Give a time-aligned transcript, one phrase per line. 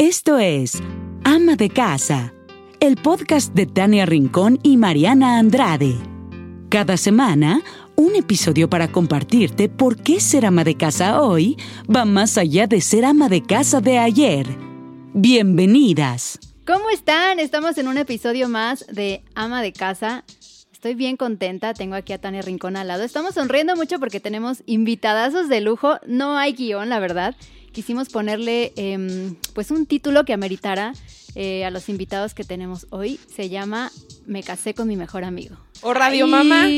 [0.00, 0.82] Esto es
[1.24, 2.32] Ama de Casa,
[2.80, 5.94] el podcast de Tania Rincón y Mariana Andrade.
[6.70, 7.60] Cada semana,
[7.96, 11.58] un episodio para compartirte por qué ser ama de casa hoy
[11.94, 14.46] va más allá de ser ama de casa de ayer.
[15.12, 16.38] Bienvenidas.
[16.66, 17.38] ¿Cómo están?
[17.38, 20.24] Estamos en un episodio más de Ama de Casa.
[20.72, 23.02] Estoy bien contenta, tengo aquí a Tania Rincón al lado.
[23.02, 25.98] Estamos sonriendo mucho porque tenemos invitadazos de lujo.
[26.06, 27.36] No hay guion, la verdad.
[27.72, 30.92] Quisimos ponerle em, pues un título que ameritara
[31.34, 33.20] eh, a los invitados que tenemos hoy.
[33.34, 33.92] Se llama
[34.26, 35.56] Me casé con mi mejor amigo.
[35.82, 36.68] O Radio Mamá.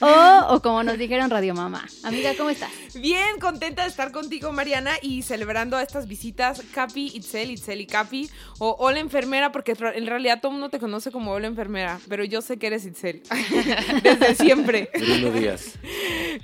[0.00, 1.86] O, o como nos dijeron Radio Mamá.
[2.02, 2.70] Amiga, ¿cómo estás?
[2.94, 8.28] Bien, contenta de estar contigo, Mariana, y celebrando estas visitas, Capi, Itzel, Itzel y Capi,
[8.58, 12.24] o Hola Enfermera, porque en realidad todo el mundo te conoce como Hola Enfermera, pero
[12.24, 13.22] yo sé que eres Itzel,
[14.02, 14.90] desde siempre.
[14.94, 15.72] Buenos días.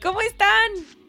[0.01, 1.06] ¿Cómo están?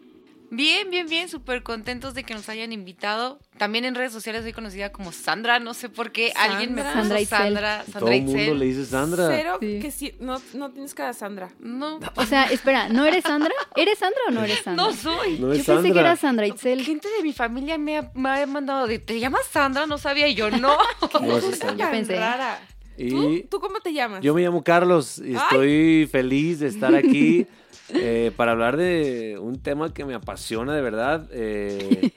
[0.50, 3.38] Bien, bien, bien, súper contentos de que nos hayan invitado.
[3.58, 6.32] También en redes sociales soy conocida como Sandra, no sé por qué.
[6.38, 7.38] Alguien me puso Sandra Itzel.
[7.38, 8.60] Sandra, Sandra Todo el mundo Itzel.
[8.60, 9.28] le dice Sandra.
[9.30, 9.80] Cero Sí.
[9.82, 11.50] que sí, no, no tienes cara de Sandra.
[11.60, 13.52] No, O sea, espera, ¿no eres Sandra?
[13.76, 14.86] ¿Eres Sandra o no eres Sandra?
[14.86, 15.38] no soy.
[15.40, 16.02] No Yo es pensé que Sandra.
[16.02, 16.82] era Sandra Itzel.
[16.84, 19.86] Gente de mi familia me ha, me ha mandado de, ¿te llamas Sandra?
[19.86, 20.78] No sabía y yo, no.
[21.22, 21.86] No, es Sandra.
[21.88, 22.16] Yo pensé.
[22.16, 22.60] Rara.
[22.98, 24.22] ¿Tú, ¿Tú cómo te llamas?
[24.24, 25.36] yo me llamo Carlos y Ay.
[25.36, 27.46] estoy feliz de estar aquí
[27.94, 31.28] eh, para hablar de un tema que me apasiona de verdad.
[31.32, 32.12] eh,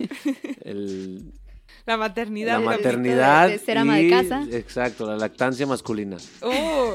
[0.65, 1.33] el-
[1.87, 2.59] La maternidad.
[2.61, 3.49] la maternidad.
[3.49, 4.47] de ser ama de y- casa.
[4.53, 6.19] Exacto, la lactancia masculina.
[6.43, 6.95] Oh.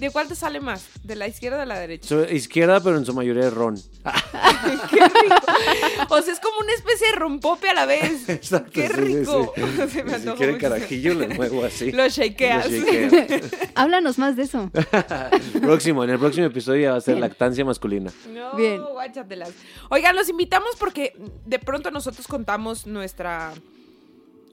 [0.00, 0.86] ¿De cuál te sale más?
[1.04, 2.26] ¿De la izquierda o de la derecha?
[2.30, 3.76] Izquierda, pero en su mayoría es ron.
[6.08, 8.28] O sea, es como una especie de rompope a la vez.
[8.28, 9.52] Exacto, ¡Qué sí, sí, rico!
[9.54, 9.62] sí.
[9.90, 11.92] Se me si quiere carajillo, le muevo así.
[11.92, 12.68] Lo shakeas.
[12.70, 12.80] Lo.
[13.74, 14.70] Háblanos más de eso.
[15.60, 17.20] próximo, en el próximo episodio ya va a ser Bien.
[17.28, 18.10] lactancia masculina.
[18.30, 18.82] No, Bien.
[18.82, 19.50] guáchatelas.
[19.90, 21.14] Oigan, los invitamos porque
[21.44, 23.52] de pronto nosotros contamos nuestra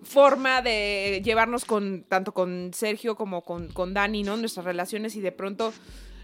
[0.08, 4.38] forma de llevarnos con tanto con Sergio como con, con Dani, ¿no?
[4.38, 5.74] Nuestras relaciones y de pronto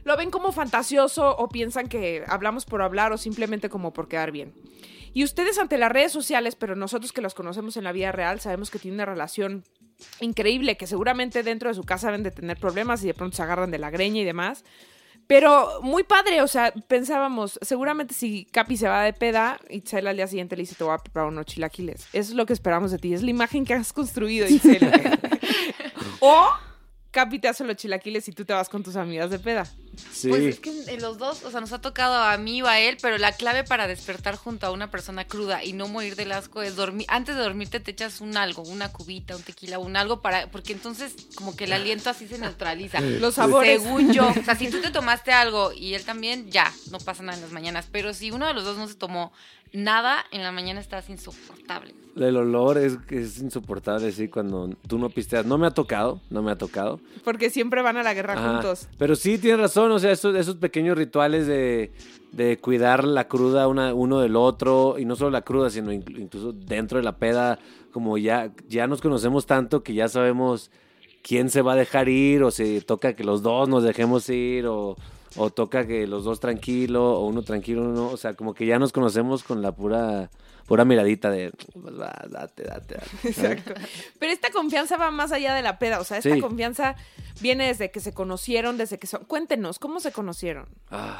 [0.03, 4.31] lo ven como fantasioso o piensan que hablamos por hablar o simplemente como por quedar
[4.31, 4.53] bien.
[5.13, 8.39] Y ustedes ante las redes sociales, pero nosotros que los conocemos en la vida real,
[8.39, 9.63] sabemos que tienen una relación
[10.19, 13.43] increíble, que seguramente dentro de su casa deben de tener problemas y de pronto se
[13.43, 14.63] agarran de la greña y demás.
[15.27, 20.17] Pero muy padre, o sea, pensábamos, seguramente si Capi se va de peda, Itzel al
[20.17, 22.07] día siguiente le dice, te voy a preparar unos chilaquiles.
[22.13, 24.91] Eso es lo que esperamos de ti, es la imagen que has construido, Itzel.
[26.19, 26.49] o
[27.11, 29.65] Capi te hace los chilaquiles y tú te vas con tus amigas de peda.
[30.11, 30.29] Sí.
[30.29, 32.79] Pues es que en los dos, o sea, nos ha tocado a mí o a
[32.79, 36.31] él, pero la clave para despertar junto a una persona cruda y no morir del
[36.31, 37.05] asco es dormir.
[37.09, 40.73] Antes de dormirte te echas un algo, una cubita, un tequila, un algo para, porque
[40.73, 43.01] entonces como que el aliento así se neutraliza.
[43.01, 43.81] Los sabores.
[43.81, 47.23] Según yo, o sea, si tú te tomaste algo y él también, ya, no pasa
[47.23, 47.87] nada en las mañanas.
[47.91, 49.31] Pero si uno de los dos no se tomó
[49.73, 51.93] nada, en la mañana estás insoportable.
[52.15, 55.45] El olor es, es insoportable, sí, cuando tú no pisteas.
[55.47, 56.99] No me ha tocado, no me ha tocado.
[57.23, 58.53] Porque siempre van a la guerra Ajá.
[58.53, 58.87] juntos.
[58.99, 61.91] Pero sí, tienes razón, o sea, esos, esos pequeños rituales de,
[62.31, 66.19] de cuidar la cruda una- uno del otro, y no solo la cruda, sino inclu-
[66.19, 67.57] incluso dentro de la peda,
[67.91, 70.69] como ya, ya nos conocemos tanto que ya sabemos
[71.23, 74.67] quién se va a dejar ir, o si toca que los dos nos dejemos ir,
[74.67, 74.97] o,
[75.35, 78.65] o toca que los dos tranquilo, o uno tranquilo, uno no, o sea, como que
[78.65, 80.29] ya nos conocemos con la pura,
[80.67, 81.51] pura miradita de,
[81.81, 83.27] pues va, date, date, date.
[83.27, 83.73] Exacto.
[84.19, 86.39] Pero esta confianza va más allá de la peda, o sea, esta Sí.
[86.41, 86.95] confianza
[87.41, 89.25] viene desde que se conocieron, desde que son...
[89.25, 90.67] Cuéntenos, ¿cómo se conocieron?
[90.89, 91.15] Ay,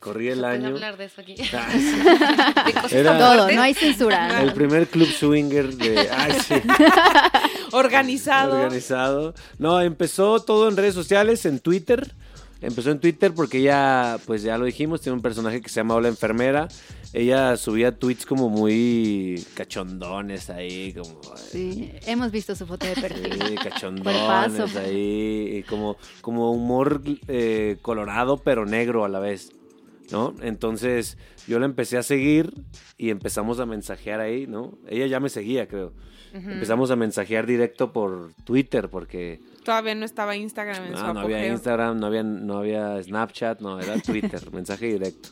[0.00, 0.66] corrí el ¿Se puede año.
[0.68, 1.34] hablar de eso aquí?
[1.54, 4.42] Ah, De cosas Era- tan Todo, no hay censura.
[4.42, 6.08] El primer club swinger de.
[6.10, 6.54] Ay, sí.
[7.72, 8.54] Organizado.
[8.56, 9.34] Organizado.
[9.58, 12.14] No, empezó todo en redes sociales, en Twitter.
[12.60, 15.94] Empezó en Twitter porque ella, pues ya lo dijimos, tiene un personaje que se llama
[15.94, 16.68] Hola Enfermera.
[17.12, 21.20] Ella subía tweets como muy cachondones ahí, como.
[21.36, 23.38] Sí, hemos visto su foto de perfil.
[23.48, 29.52] Sí, cachondones ahí, y como, como humor eh, colorado pero negro a la vez,
[30.10, 30.34] ¿no?
[30.42, 31.16] Entonces
[31.46, 32.52] yo la empecé a seguir
[32.98, 34.76] y empezamos a mensajear ahí, ¿no?
[34.88, 35.92] Ella ya me seguía, creo.
[36.32, 41.20] Empezamos a mensajear directo por Twitter porque Todavía no estaba Instagram en su no, no
[41.20, 41.46] había.
[41.46, 45.28] Instagram, no había, no había Snapchat, no, era Twitter, mensaje directo.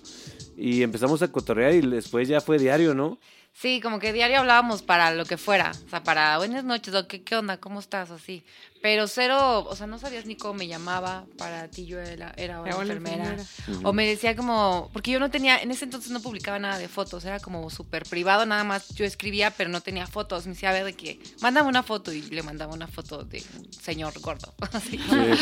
[0.58, 3.18] Y empezamos a cotorrear y después ya fue diario, ¿no?
[3.54, 5.72] Sí, como que diario hablábamos para lo que fuera.
[5.86, 8.44] O sea, para buenas noches, o qué, qué onda, cómo estás, así.
[8.82, 11.26] Pero cero, o sea, no sabías ni cómo me llamaba.
[11.36, 13.36] Para ti yo era, era una Era una enfermera.
[13.82, 16.88] O me decía como, porque yo no tenía, en ese entonces no publicaba nada de
[16.88, 20.46] fotos, era como súper privado, nada más yo escribía, pero no tenía fotos.
[20.46, 23.42] Me decía, a ver, de que, mándame una foto y le mandaba una foto de
[23.58, 24.54] un señor gordo.
[24.72, 24.98] Así.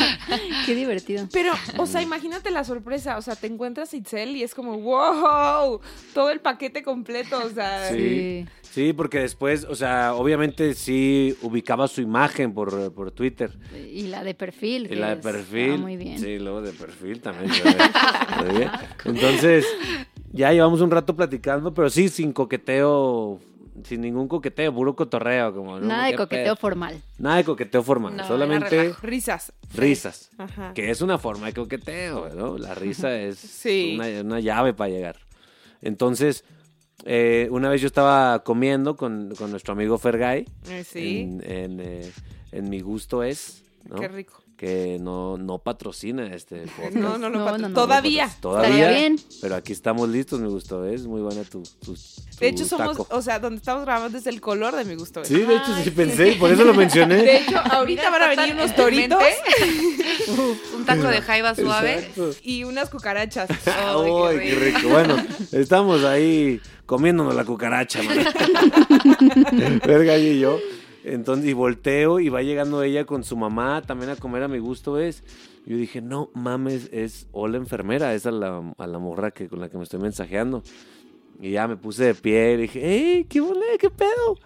[0.65, 1.27] Qué divertido.
[1.31, 3.17] Pero, o sea, imagínate la sorpresa.
[3.17, 5.81] O sea, te encuentras Itzel y es como, wow,
[6.13, 7.37] todo el paquete completo.
[7.43, 8.45] O sea, Sí.
[8.75, 8.93] Sí.
[8.93, 13.51] Porque después, o sea, obviamente sí ubicaba su imagen por, por Twitter.
[13.73, 14.87] Y la de perfil.
[14.91, 15.71] Y la de es- perfil.
[15.73, 16.19] ah, muy bien.
[16.19, 17.51] Sí, luego de perfil también.
[19.05, 19.65] Entonces,
[20.31, 23.39] ya llevamos un rato platicando, pero sí, sin coqueteo,
[23.83, 25.53] sin ningún coqueteo, puro cotorreo.
[25.53, 25.85] Como, ¿no?
[25.87, 26.55] Nada de ¿Qué coqueteo pedo?
[26.57, 27.01] formal.
[27.17, 28.93] Nada de coqueteo formal, No, solamente.
[29.01, 29.53] Risas.
[29.73, 30.29] risas.
[30.37, 30.73] Ajá.
[30.73, 32.57] Que es una forma de coqueteo, ¿no?
[32.57, 33.93] La risa es Sí.
[33.95, 35.17] una, una llave para llegar.
[35.81, 36.43] Entonces,
[37.03, 40.45] eh, una vez yo estaba comiendo con, con nuestro amigo Fergay.
[40.69, 41.21] Eh, sí.
[41.21, 42.11] En, en, eh,
[42.51, 43.97] en Mi Gusto Es, ¿no?
[43.97, 44.41] Qué rico.
[44.57, 46.93] Que no, no patrocina este podcast.
[46.95, 47.73] No, no lo No, no, no.
[47.75, 48.29] Todavía.
[48.39, 48.89] Todavía.
[48.89, 49.19] Bien.
[49.41, 51.05] Pero aquí estamos listos, Mi Gusto Es.
[51.07, 51.93] Muy buena tu, tu,
[52.39, 53.07] De hecho, somos, taco.
[53.13, 55.21] o sea, donde estamos grabando es el color de mi gusto.
[55.21, 55.25] ¿eh?
[55.25, 57.15] Sí, de hecho sí Ay, pensé, por eso lo mencioné.
[57.17, 59.19] De hecho, ahorita van a venir unos toritos.
[60.77, 61.95] Un taco de jaiba suave.
[61.99, 62.31] Exacto.
[62.43, 63.49] y unas cucarachas.
[63.67, 64.77] Ay, Ay, qué qué rico.
[64.77, 64.89] rico.
[64.89, 65.17] Bueno,
[65.51, 68.19] estamos ahí comiéndonos la cucaracha, man.
[69.85, 70.59] Verga y yo.
[71.05, 74.59] Entonces, y volteo y va llegando ella con su mamá también a comer a mi
[74.59, 75.23] gusto es.
[75.65, 79.59] Yo dije, no mames, es Hola enfermera, esa es la, a la morra que, con
[79.59, 80.63] la que me estoy mensajeando.
[81.41, 84.37] Y ya me puse de pie y dije, ¡Ey, qué bolé, qué pedo!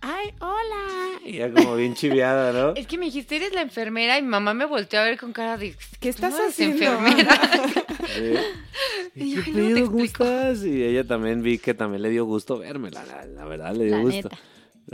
[0.00, 1.20] ¡Ay, hola!
[1.24, 2.74] Y ya como bien chiviada, ¿no?
[2.76, 5.32] Es que me dijiste, eres la enfermera y mi mamá me volteó a ver con
[5.32, 5.74] cara de...
[6.00, 7.40] ¿Qué estás "¿No haciendo?" enfermera?
[9.14, 9.86] Y ¿Y yo, qué "Ay, luego te pedo?
[9.90, 10.24] ¿Cómo explico".
[10.24, 10.64] estás?
[10.64, 13.84] Y ella también vi que también le dio gusto verme, la, la, la verdad, le
[13.86, 14.28] dio La gusto.
[14.28, 14.38] neta.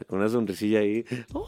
[0.06, 1.04] Con una sonrisilla ahí.
[1.32, 1.46] ¡Hola!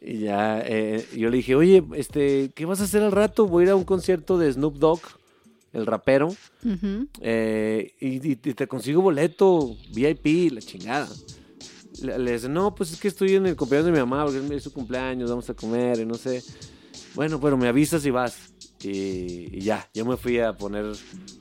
[0.00, 3.46] Y ya, eh, yo le dije, oye, este, ¿qué vas a hacer al rato?
[3.46, 5.00] Voy a ir a un concierto de Snoop Dogg,
[5.72, 6.28] el rapero,
[7.20, 11.08] eh, y te consigo boleto, VIP, la chingada.
[12.00, 14.54] Le, le dice, no, pues es que estoy en el cumpleaños de mi mamá, porque
[14.54, 16.44] es su cumpleaños, vamos a comer, y no sé.
[17.14, 18.36] Bueno, pero me avisas si vas.
[18.80, 20.92] Y, y ya, yo me fui a poner,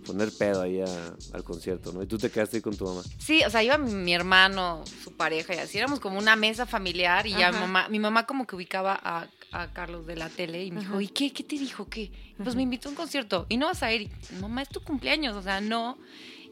[0.08, 2.02] poner pedo ahí a- al concierto, ¿no?
[2.02, 3.04] Y tú te quedaste ahí con tu mamá.
[3.20, 5.78] Sí, o sea, iba mi, mi hermano, su pareja y así.
[5.78, 9.28] Éramos como una mesa familiar y ya mi mamá, mi mamá como que ubicaba a,
[9.52, 11.00] a Carlos de la tele y me dijo.
[11.00, 11.32] ¿y qué?
[11.32, 11.88] ¿Qué te dijo?
[11.88, 12.12] ¿Qué?
[12.44, 14.10] Pues me invitó a un concierto y no vas a ir.
[14.32, 15.98] Y, mamá, es tu cumpleaños, o sea, no.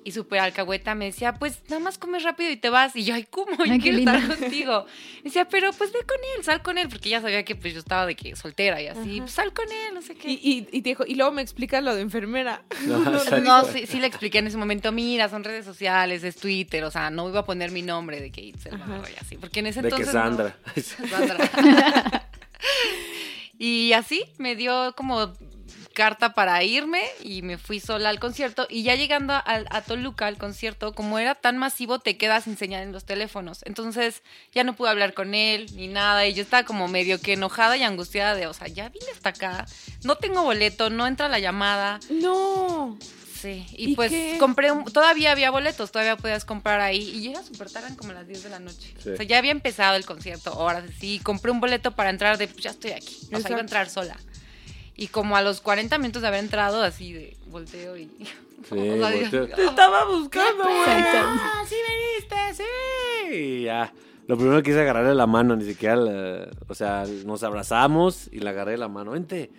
[0.07, 2.95] Y súper alcahueta me decía, pues nada más comes rápido y te vas.
[2.95, 3.57] Y yo, ay, ¿cómo?
[3.57, 4.85] Yo Ay, qué quiero estar contigo.
[5.17, 7.73] Me decía, pero pues ve con él, sal con él, porque ella sabía que pues
[7.73, 9.17] yo estaba de que soltera y así.
[9.21, 10.29] Pues sal con él, no sé qué.
[10.29, 12.61] Y, y, y te dijo, y luego me explicas lo de enfermera.
[13.43, 16.91] No, sí, sí le expliqué en ese momento, mira, son redes sociales, es Twitter, o
[16.91, 19.81] sea, no iba a poner mi nombre de que Itzel y así, porque en ese
[19.81, 20.57] De que entonces no- Sandra.
[21.09, 22.29] Sandra.
[23.57, 25.33] y así me dio como
[25.95, 30.27] carta para irme y me fui sola al concierto y ya llegando a, a Toluca
[30.27, 33.61] al concierto, como era tan masivo, te quedas sin señal en los teléfonos.
[33.65, 34.21] Entonces
[34.53, 37.75] ya no pude hablar con él ni nada y yo estaba como medio que enojada
[37.77, 39.65] y angustiada de, o sea, ya vine hasta acá,
[40.03, 41.99] no tengo boleto, no entra la llamada.
[42.11, 42.97] No.
[43.41, 44.37] Sí, y, ¿Y pues qué?
[44.39, 48.11] compré, un- todavía había boletos, todavía podías comprar ahí y ya era súper tarde, como
[48.13, 48.93] las 10 de la noche.
[49.03, 49.09] Sí.
[49.09, 52.47] O sea, ya había empezado el concierto, ahora sí, compré un boleto para entrar de,
[52.47, 54.17] pues ya estoy aquí, o sea, iba a entrar sola.
[54.97, 58.09] Y como a los 40 minutos de haber entrado, así de volteo y...
[58.67, 59.47] Sí, o sea, volteo.
[59.47, 60.75] Te estaba buscando, güey.
[60.87, 63.35] ¡Ah, sí veniste, sí!
[63.35, 63.93] Y ya.
[64.27, 68.39] Lo primero que hice agarrarle la mano, ni siquiera, la- o sea, nos abrazamos y
[68.39, 69.11] le agarré la mano.
[69.11, 69.51] Vente.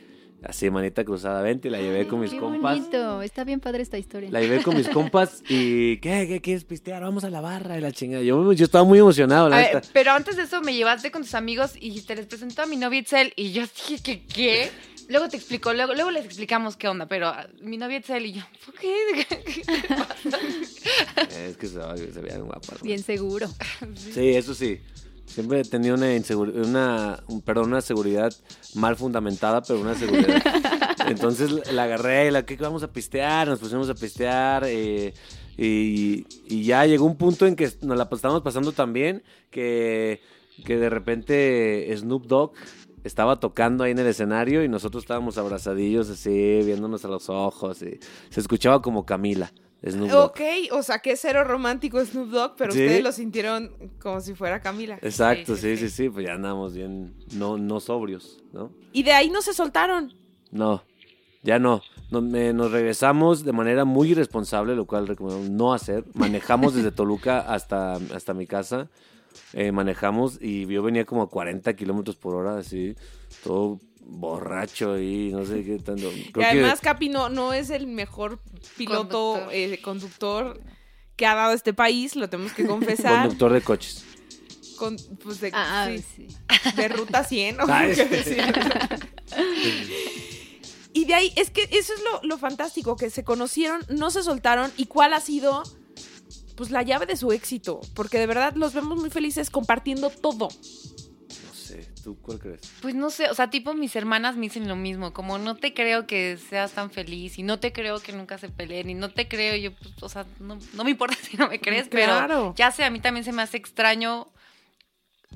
[0.43, 2.79] Así, manita cruzada, vente, y la llevé con mis Qué compas.
[2.79, 3.23] bonito.
[3.23, 4.29] Está bien padre esta historia.
[4.33, 6.27] La llevé con mis compas y, ¿qué?
[6.29, 7.03] ¿Qué quieres pistear?
[7.03, 8.23] Vamos a la barra y la chingada.
[8.25, 9.88] Yo, yo estaba muy emocionado, la A ver, neta.
[9.93, 12.77] pero antes de eso me llevaste con tus amigos y te les presentó a mi
[12.77, 14.71] novia Itzel y yo dije que qué.
[15.09, 18.33] Luego te explico, luego, luego les explicamos qué onda, pero ah, mi novia Itzel y
[18.35, 18.95] yo, ¿por qué?
[19.29, 20.39] ¿Qué te pasa?
[21.47, 22.75] Es que se, se veía guapa.
[22.75, 22.83] ¿no?
[22.83, 23.49] Bien seguro.
[23.95, 24.81] Sí, eso sí.
[25.27, 28.33] Siempre he tenido una inseguridad, una, un- perdón, una seguridad
[28.75, 30.43] mal fundamentada, pero una seguridad.
[31.09, 35.15] Entonces la agarré y la que vamos a pistear, nos pusimos a pistear eh,
[35.57, 40.21] y, y ya llegó un punto en que nos la estábamos pasando tan bien que,
[40.65, 42.53] que de repente Snoop Dogg
[43.07, 47.83] estaba tocando ahí en el escenario y nosotros estábamos abrazadillos así, viéndonos a los ojos
[47.83, 47.99] y
[48.31, 49.53] se escuchaba como Camila.
[49.87, 50.31] Snoop Dogg.
[50.31, 50.41] Ok,
[50.73, 52.81] o sea, que cero romántico Snoop Dogg, pero Sí.
[52.81, 53.71] ustedes lo sintieron
[54.01, 54.99] como si fuera Camila.
[55.03, 58.73] Exacto, sí Sí, sí, pues ya andamos bien, no, no sobrios, ¿no?
[58.93, 60.15] Y de ahí no se soltaron.
[60.51, 60.83] No,
[61.43, 61.83] ya no.
[62.11, 66.05] Nos, me- nos regresamos de manera muy irresponsable, lo cual recomiendo no hacer.
[66.15, 68.89] Manejamos desde Toluca hasta, hasta mi casa.
[69.52, 72.95] Eh, manejamos y yo venía como a 40 kilómetros por hora, así,
[73.43, 76.11] todo borracho y no sé qué tanto.
[76.12, 78.40] y Creo además, que Capi no, no es el mejor
[78.76, 79.49] piloto, Conductor.
[79.55, 80.61] eh, conductor
[81.16, 83.23] que ha dado este país, lo tenemos que confesar.
[83.23, 84.05] conductor de coches.
[84.76, 86.28] Con, pues de, Ah, sí, sí.
[86.76, 87.61] de ruta 100.
[87.61, 88.05] o sí.
[88.05, 88.43] decir.
[90.93, 94.23] y de ahí, es que eso es lo, lo fantástico, que se conocieron, no se
[94.23, 94.71] soltaron.
[94.76, 95.62] ¿Y cuál ha sido
[96.57, 100.49] pues la llave de su éxito, porque de verdad los vemos muy felices compartiendo todo.
[100.49, 102.61] No sé, ¿tú cuál crees?
[102.81, 105.75] Pues no sé, o sea, tipo mis hermanas me dicen lo mismo, como no te
[105.75, 109.11] creo que seas tan feliz y no te creo que nunca se peleen y no
[109.11, 112.27] te creo, yo, pues, o sea, no, no me importa si no me crees, Claro.
[112.29, 114.29] pero ya sé, a mí también se me hace extraño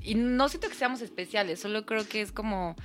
[0.01, 2.75] y no siento que seamos especiales, solo creo que es como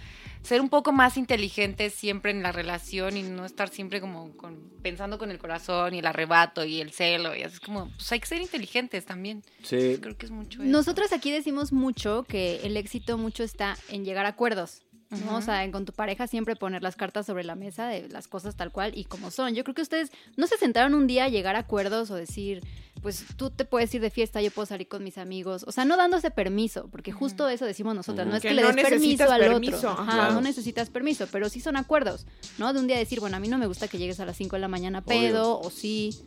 [0.47, 4.71] ser un poco más inteligentes siempre en la relación y no estar siempre como con-
[4.83, 8.11] pensando con el corazón y el arrebato y el celo y así es como, pues
[8.13, 9.43] hay que ser inteligentes también.
[9.63, 10.71] Sí, Creo que es mucho eso.
[10.71, 14.83] Nosotras aquí decimos mucho que el éxito mucho está en llegar a acuerdos.
[15.11, 15.19] ¿no?
[15.19, 15.35] Ujú.
[15.37, 18.27] O sea, en- con tu pareja siempre poner las cartas sobre la mesa de las
[18.27, 19.55] cosas tal cual y como son.
[19.55, 22.61] Yo creo que ustedes no se sentaron un día a llegar a acuerdos o decir,
[23.07, 25.65] pues tú te puedes ir de fiesta, yo puedo salir con mis amigos.
[25.69, 28.27] O sea, no dándose permiso, porque justo eso decimos nosotras.
[28.27, 29.91] No es que, Que le no des permiso al permiso, otro.
[29.91, 30.13] ajá.
[30.13, 30.35] Claro.
[30.35, 32.27] no necesitas permiso, pero sí son acuerdos,
[32.59, 32.73] ¿no?
[32.73, 34.57] De un día decir, bueno, a mí no me gusta que llegues a las 5
[34.57, 36.19] de la mañana pedo, o sí.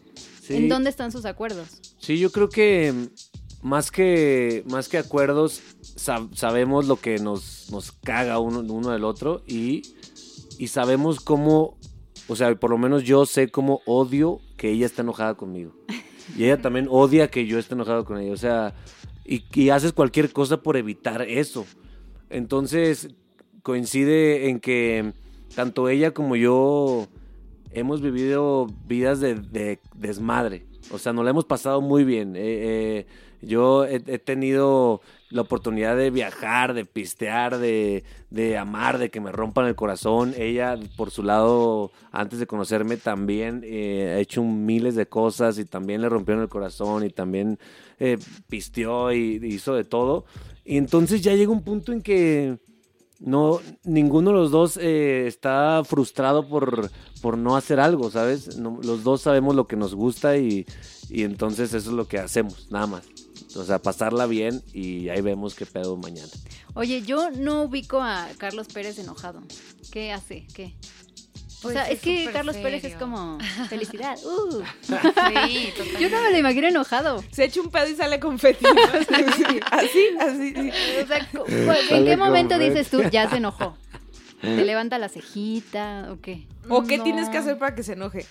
[0.42, 0.56] sí.
[0.56, 1.68] ¿En dónde están sus acuerdos?
[1.98, 5.60] Sí, yo creo que mm, más que, más que acuerdos,
[5.98, 9.82] sab- sabemos lo que nos, nos caga uno, uno del otro y,
[10.58, 11.78] y sabemos cómo,
[12.30, 15.74] o sea, por lo menos yo sé cómo odio que ella esté enojada conmigo.
[16.38, 18.34] Y ella también odia que yo esté enojado con ella.
[18.34, 18.74] O sea,
[19.26, 21.66] y, haces cualquier cosa por evitar eso.
[22.30, 23.10] Entonces,
[23.64, 25.14] coincide en que
[25.56, 27.08] tanto ella como yo
[27.72, 30.66] hemos vivido vidas de, de desmadre.
[30.92, 32.36] O sea, nos la hemos pasado muy bien.
[32.36, 33.08] Eh, eh,
[33.42, 39.32] yo he tenido la oportunidad de viajar, de pistear, de, de amar, de que me
[39.32, 40.34] rompan el corazón.
[40.38, 45.66] Ella, por su lado, antes de conocerme, también eh, ha hecho miles de cosas y
[45.66, 47.60] también le rompieron el corazón y también
[48.00, 48.18] eh,
[48.48, 50.26] pisteó y hizo de todo.
[50.66, 52.58] Y entonces ya llega un punto en que
[53.20, 56.90] no, ninguno de los dos eh, está frustrado por,
[57.22, 58.58] por no hacer algo, ¿sabes?
[58.58, 60.66] Los dos sabemos lo que nos gusta y,
[61.10, 63.19] y entonces eso es lo que hacemos, nada más.
[63.56, 66.30] O sea, pasarla bien y ahí vemos qué pedo mañana.
[66.76, 69.42] Oye, yo no ubico a Carlos Pérez enojado.
[69.92, 70.46] ¿Qué hace?
[70.54, 70.76] ¿Qué?
[71.60, 73.38] O Pues sea, es, es que Carlos Pérez es como
[73.70, 74.18] felicidad.
[74.24, 74.62] Uh.
[74.84, 74.94] Sí,
[75.76, 76.00] totalmente.
[76.00, 77.24] Yo no me lo imagino enojado.
[77.32, 78.64] Se echa un pedo y sale confeti.
[78.64, 78.72] ¿no?
[79.72, 80.54] así, así.
[80.56, 80.72] sí.
[81.04, 81.28] O sea,
[81.98, 82.70] ¿en qué momento confeti.
[82.78, 83.76] dices tú ya se enojó?
[84.42, 86.48] ¿Te levanta la cejita o qué?
[86.70, 87.04] ¿O qué No.
[87.04, 88.26] tienes que hacer para que se enoje?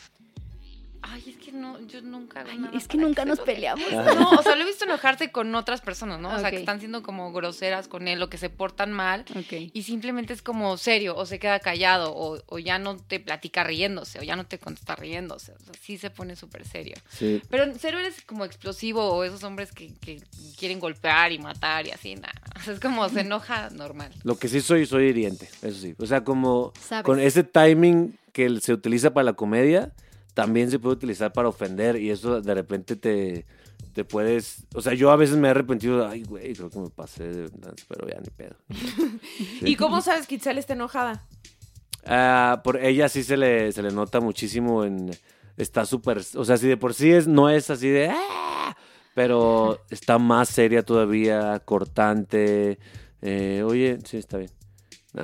[1.03, 3.85] Ay, es que no, yo nunca hago Ay, nada es que nunca nos peleamos.
[4.19, 6.35] No, o sea, lo he visto enojarse con otras personas, ¿no?
[6.35, 9.25] O sea, que están siendo como groseras con él o que se portan mal.
[9.37, 9.71] Ok.
[9.73, 13.65] Y simplemente es como serio, o se queda callado, o, o ya no te platica
[13.65, 15.53] riéndose, o ya no te contesta riéndose.
[15.53, 16.97] O sea, sí se pone súper serio.
[17.11, 17.43] Sí.
[17.49, 20.23] Pero serio eres como explosivo, o esos hombres que, que
[20.59, 22.41] quieren golpear y matar y así, nada.
[22.57, 24.13] O sea, es como se enoja normal.
[24.25, 25.95] Lo que sí soy, soy hiriente, eso sí.
[25.99, 27.05] O sea, como Sabes.
[27.05, 29.93] con ese timing que se utiliza para la comedia,
[30.39, 33.45] también se puede utilizar para ofender y eso de repente te,
[33.93, 34.69] te puedes...
[34.73, 37.43] O sea, yo a veces me he arrepentido, ay, güey, creo que me pasé, de
[37.61, 38.55] lanza", pero ya ni pedo.
[39.63, 41.25] ¿Y cómo sabes que Itzel está enojada?
[42.07, 45.11] Ah, por ella sí se le, se le nota muchísimo en...
[45.57, 46.23] Está súper...
[46.37, 48.11] O sea, si de por sí es, no es así de...
[48.11, 48.77] "Ah",
[49.17, 52.79] Pero está más seria todavía, cortante.
[53.23, 54.51] Eh, oye, sí, está bien.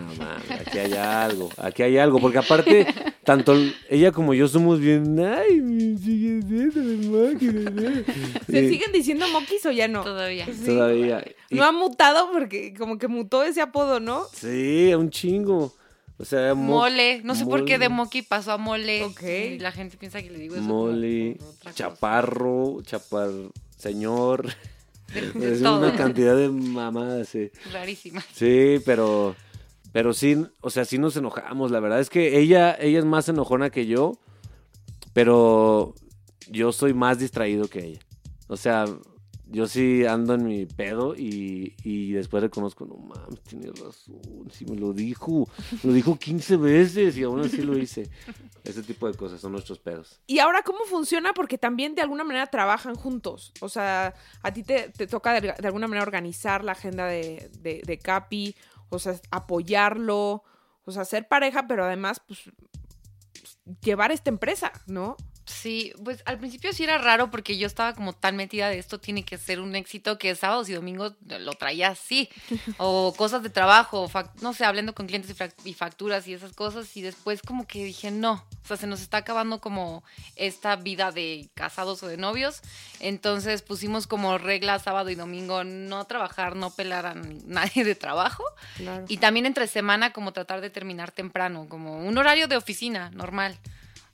[0.01, 2.87] No, mames, aquí hay algo, aquí hay algo, porque aparte,
[3.25, 3.55] tanto
[3.89, 7.91] ella como yo somos bien, ay, me sigue siendo mi máquina, ¿no?".
[8.47, 10.03] ¿Se siguen diciendo moquis o ya no?
[10.03, 10.47] Todavía.
[10.47, 10.67] Sí.
[10.67, 11.25] Todavía.
[11.51, 14.25] Y- No ha mutado porque como que mutó ese apodo, ¿no?
[14.33, 15.73] Sí, un chingo.
[16.17, 18.05] O sea, mo- Mole, no sé por qué de mole.
[18.05, 19.03] Moki pasó a mole.
[19.05, 19.23] Ok.
[19.23, 20.67] Y la gente piensa que le digo eso.
[20.69, 20.93] por
[21.59, 21.75] cosa.
[21.75, 23.31] chaparro, chapar,
[23.77, 24.47] señor.
[25.13, 25.79] De, de Es todo.
[25.79, 27.51] una cantidad de mamadas, sí.
[27.73, 28.23] Rarísima.
[28.33, 29.35] Sí, pero,
[29.95, 31.71] pero sí, o sea, sí nos enojamos.
[31.71, 34.19] La verdad es que ella, ella es más enojona que yo,
[35.13, 35.95] pero
[36.51, 38.01] yo soy más distraído que ella.
[38.49, 38.87] O sea,
[39.47, 44.65] yo sí ando en mi pedo y, y después reconozco, no mames, tienes razón, sí
[44.65, 45.49] me lo dijo,
[45.85, 48.11] lo dijo 15 veces y aún así lo hice.
[48.65, 50.19] Ese tipo de cosas son nuestros pedos.
[50.27, 51.35] Y ahora, ¿cómo funciona?
[51.35, 53.53] Porque también de alguna manera trabajan juntos.
[53.61, 57.49] O sea, a ti te, te toca de, de alguna manera organizar la agenda de,
[57.61, 58.57] de, de Capi,
[58.95, 60.43] o sea, apoyarlo,
[60.85, 62.51] o sea, ser pareja, pero además, pues,
[63.81, 65.17] llevar esta empresa, ¿no?
[65.47, 68.99] Sí, pues al principio sí era raro porque yo estaba como tan metida de esto
[68.99, 72.31] tiene que ser un éxito que sábados y domingos lo traía así.
[72.79, 74.11] O cosas de trabajo,
[74.41, 76.97] no sé, hablando con clientes y fac- y facturas y esas cosas.
[76.97, 78.33] Y después como que dije, no,
[78.65, 80.03] o sea, se nos está acabando como
[80.37, 82.63] esta vida de casados o de novios.
[83.01, 87.15] Entonces pusimos como regla sábado y domingo no trabajar, no pelar a
[87.47, 88.45] nadie de trabajo.
[88.77, 89.05] Claro.
[89.09, 93.59] Y también entre semana como tratar de terminar temprano, como un horario de oficina normal.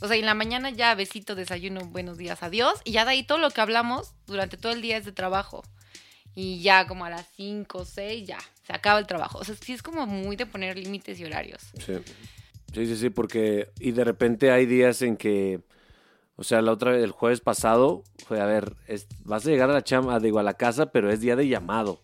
[0.00, 2.80] O sea, en la mañana ya besito, desayuno, buenos días, adiós.
[2.84, 5.62] Y ya de ahí todo lo que hablamos durante todo el día es de trabajo.
[6.34, 9.38] Y ya como a las 5 o 6 ya se acaba el trabajo.
[9.38, 11.62] O sea, sí es como muy de poner límites y horarios.
[11.84, 11.94] Sí.
[12.72, 13.70] Sí, sí, sí, porque.
[13.80, 15.60] Y de repente hay días en que.
[16.36, 18.74] O sea, la otra el jueves pasado fue, a ver,
[19.24, 22.00] vas a llegar a la chamba, digo, a la casa, pero es día de llamado.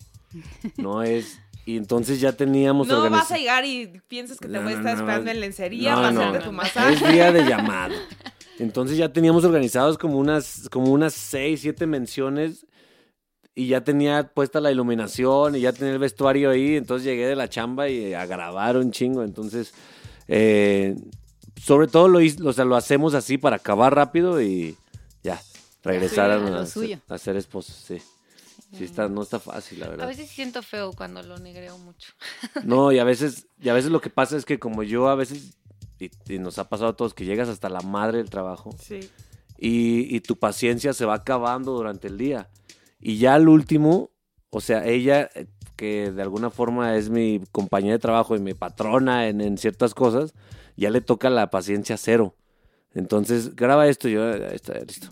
[0.77, 1.39] No es.
[1.67, 4.77] Y entonces ya teníamos No vas a llegar y piensas que te No, voy a
[4.77, 6.93] estar no, esperando en lencería No, para hacerte tu masaje.
[6.93, 7.93] Es día de llamado.
[8.57, 12.65] Entonces ya teníamos organizados como unas, como unas seis, siete menciones
[13.53, 16.77] y ya tenía puesta la iluminación y ya tenía el vestuario ahí.
[16.77, 19.21] Entonces llegué de la chamba y a grabar un chingo.
[19.23, 19.73] Entonces,
[20.29, 20.95] eh,
[21.61, 24.77] sobre todo lo, o sea, lo hacemos así para acabar rápido y
[25.21, 25.41] ya,
[25.83, 27.97] regresar a, a a ser esposos, sí.
[28.73, 30.07] Sí, está, no está fácil, la A verdad.
[30.07, 32.11] veces siento feo cuando lo negreo mucho.
[32.65, 35.15] No, y a veces, y a veces lo que pasa es que como yo a
[35.15, 35.57] veces,
[35.99, 39.09] y, y nos ha pasado a todos, que llegas hasta la madre del trabajo Sí.
[39.57, 42.49] y, y tu paciencia se va acabando durante el día.
[42.99, 44.11] Y ya al último,
[44.49, 48.53] o sea, ella, eh, que de alguna forma es mi compañera de trabajo y mi
[48.53, 50.33] patrona en, en ciertas cosas,
[50.75, 52.35] ya le toca la paciencia cero.
[52.93, 55.07] Entonces, graba esto, y yo, "Ah, está, listo.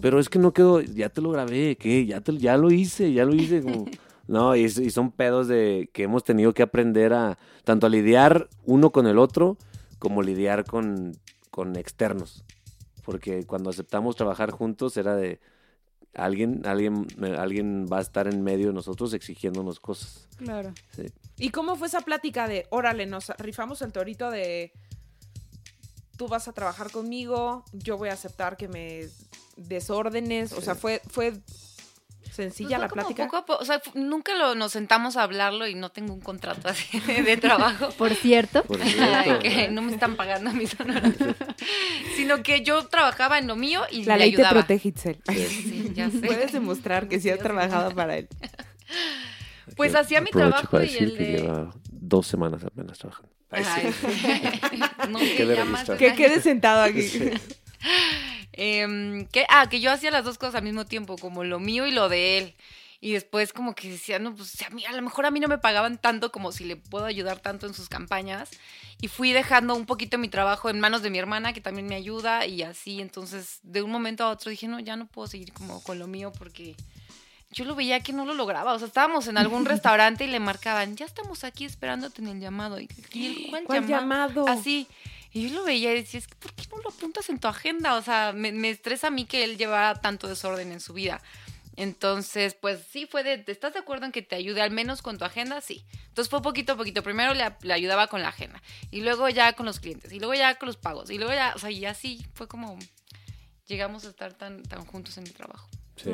[0.00, 2.06] Pero es que no quedó, ya te lo grabé, ¿qué?
[2.06, 3.62] Ya, te, ya lo hice, ya lo hice.
[3.62, 3.86] Como,
[4.28, 8.90] no, y son pedos de que hemos tenido que aprender a, tanto a lidiar uno
[8.90, 9.56] con el otro,
[9.98, 11.12] como lidiar con,
[11.50, 12.44] con externos.
[13.04, 15.40] Porque cuando aceptamos trabajar juntos era de
[16.14, 17.06] alguien, alguien,
[17.38, 20.28] alguien va a estar en medio de nosotros exigiéndonos cosas.
[20.36, 20.72] Claro.
[20.90, 21.06] Sí.
[21.38, 24.72] ¿Y cómo fue esa plática de, órale, nos rifamos el torito de,
[26.16, 29.06] tú vas a trabajar conmigo, yo voy a aceptar que me
[29.56, 30.52] desórdenes?
[30.52, 31.34] O sea, fue, fue
[32.30, 33.24] sencilla Pues la plática.
[33.24, 36.20] poco a poco, o sea, nunca lo, nos sentamos a hablarlo y no tengo un
[36.20, 37.88] contrato así de, de trabajo.
[37.96, 39.38] Por cierto, Por Ay, cierto.
[39.40, 41.16] que no me están pagando mis honorarios.
[42.16, 45.22] Sino que yo trabajaba en lo mío y La le ley te protege, Itzel.
[45.26, 46.18] Sí, ya sé.
[46.18, 48.28] Puedes demostrar que sí has trabajado para él.
[49.76, 53.30] Pues hacía mi trabajo para y decir el que de- lleva dos semanas apenas trabajando.
[53.64, 54.80] Ay, sí.
[55.08, 57.06] No, que de Que quede sentado aquí.
[58.58, 61.86] Em, que, ah, que yo hacía las dos cosas al mismo tiempo, como lo mío
[61.86, 62.54] y lo de él.
[63.00, 65.48] Y después como que decía, no, pues a, mí, a lo mejor a mí no
[65.48, 68.50] me pagaban tanto como si le puedo ayudar tanto en sus campañas.
[69.00, 71.96] Y fui dejando un poquito mi trabajo en manos de mi hermana, que también me
[71.96, 73.02] ayuda, y así.
[73.02, 76.06] Entonces, de un momento a otro dije, no, ya no puedo seguir como con lo
[76.06, 76.74] mío porque
[77.56, 78.74] yo lo veía que no lo lograba.
[78.74, 82.40] O sea, estábamos en algún restaurante y le marcaban, ya estamos aquí esperándote en el
[82.40, 82.78] llamado.
[82.78, 82.86] Y,
[83.50, 84.46] ¿cuál, ¿Cuál llamado?
[84.46, 84.86] Así.
[85.32, 87.48] Y yo lo veía y decía, es que ¿por qué no lo apuntas en tu
[87.48, 87.94] agenda?
[87.94, 91.22] O sea, me, me estresa a mí que él llevara tanto desorden en su vida.
[91.76, 95.18] Entonces, pues sí, fue de, ¿estás de acuerdo en que te ayude al menos con
[95.18, 95.60] tu agenda?
[95.62, 95.84] Sí.
[96.08, 97.02] Entonces fue poquito a poquito.
[97.02, 98.62] Primero le, le ayudaba con la agenda.
[98.90, 100.12] Y luego ya con los clientes.
[100.12, 101.10] Y luego ya con los pagos.
[101.10, 102.78] Y luego ya, o sea, y así fue como
[103.66, 105.68] llegamos a estar tan, tan juntos en el trabajo.
[105.96, 106.12] Sí.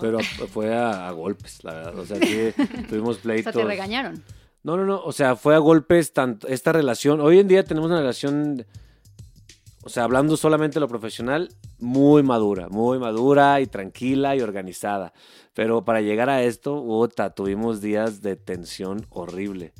[0.00, 0.18] Pero
[0.52, 1.98] fue a, a golpes, la verdad.
[1.98, 2.52] O sea, sí,
[2.88, 3.52] tuvimos o pleitos.
[3.52, 4.22] sea, te regañaron.
[4.62, 5.02] No, no, no.
[5.02, 7.20] O sea, fue a golpes tanto esta relación.
[7.20, 8.64] Hoy en día tenemos una relación,
[9.82, 15.12] o sea, hablando solamente de lo profesional, muy madura, muy madura y tranquila y organizada.
[15.54, 19.72] Pero para llegar a esto, puta, tuvimos días de tensión horrible.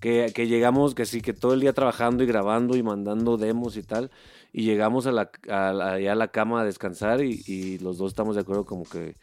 [0.00, 3.76] Que, que llegamos, que sí, que todo el día trabajando y grabando y mandando demos
[3.76, 4.10] y tal.
[4.56, 8.12] Y llegamos a la, a la- a la cama a descansar y, y los dos
[8.12, 9.16] estamos de acuerdo como que,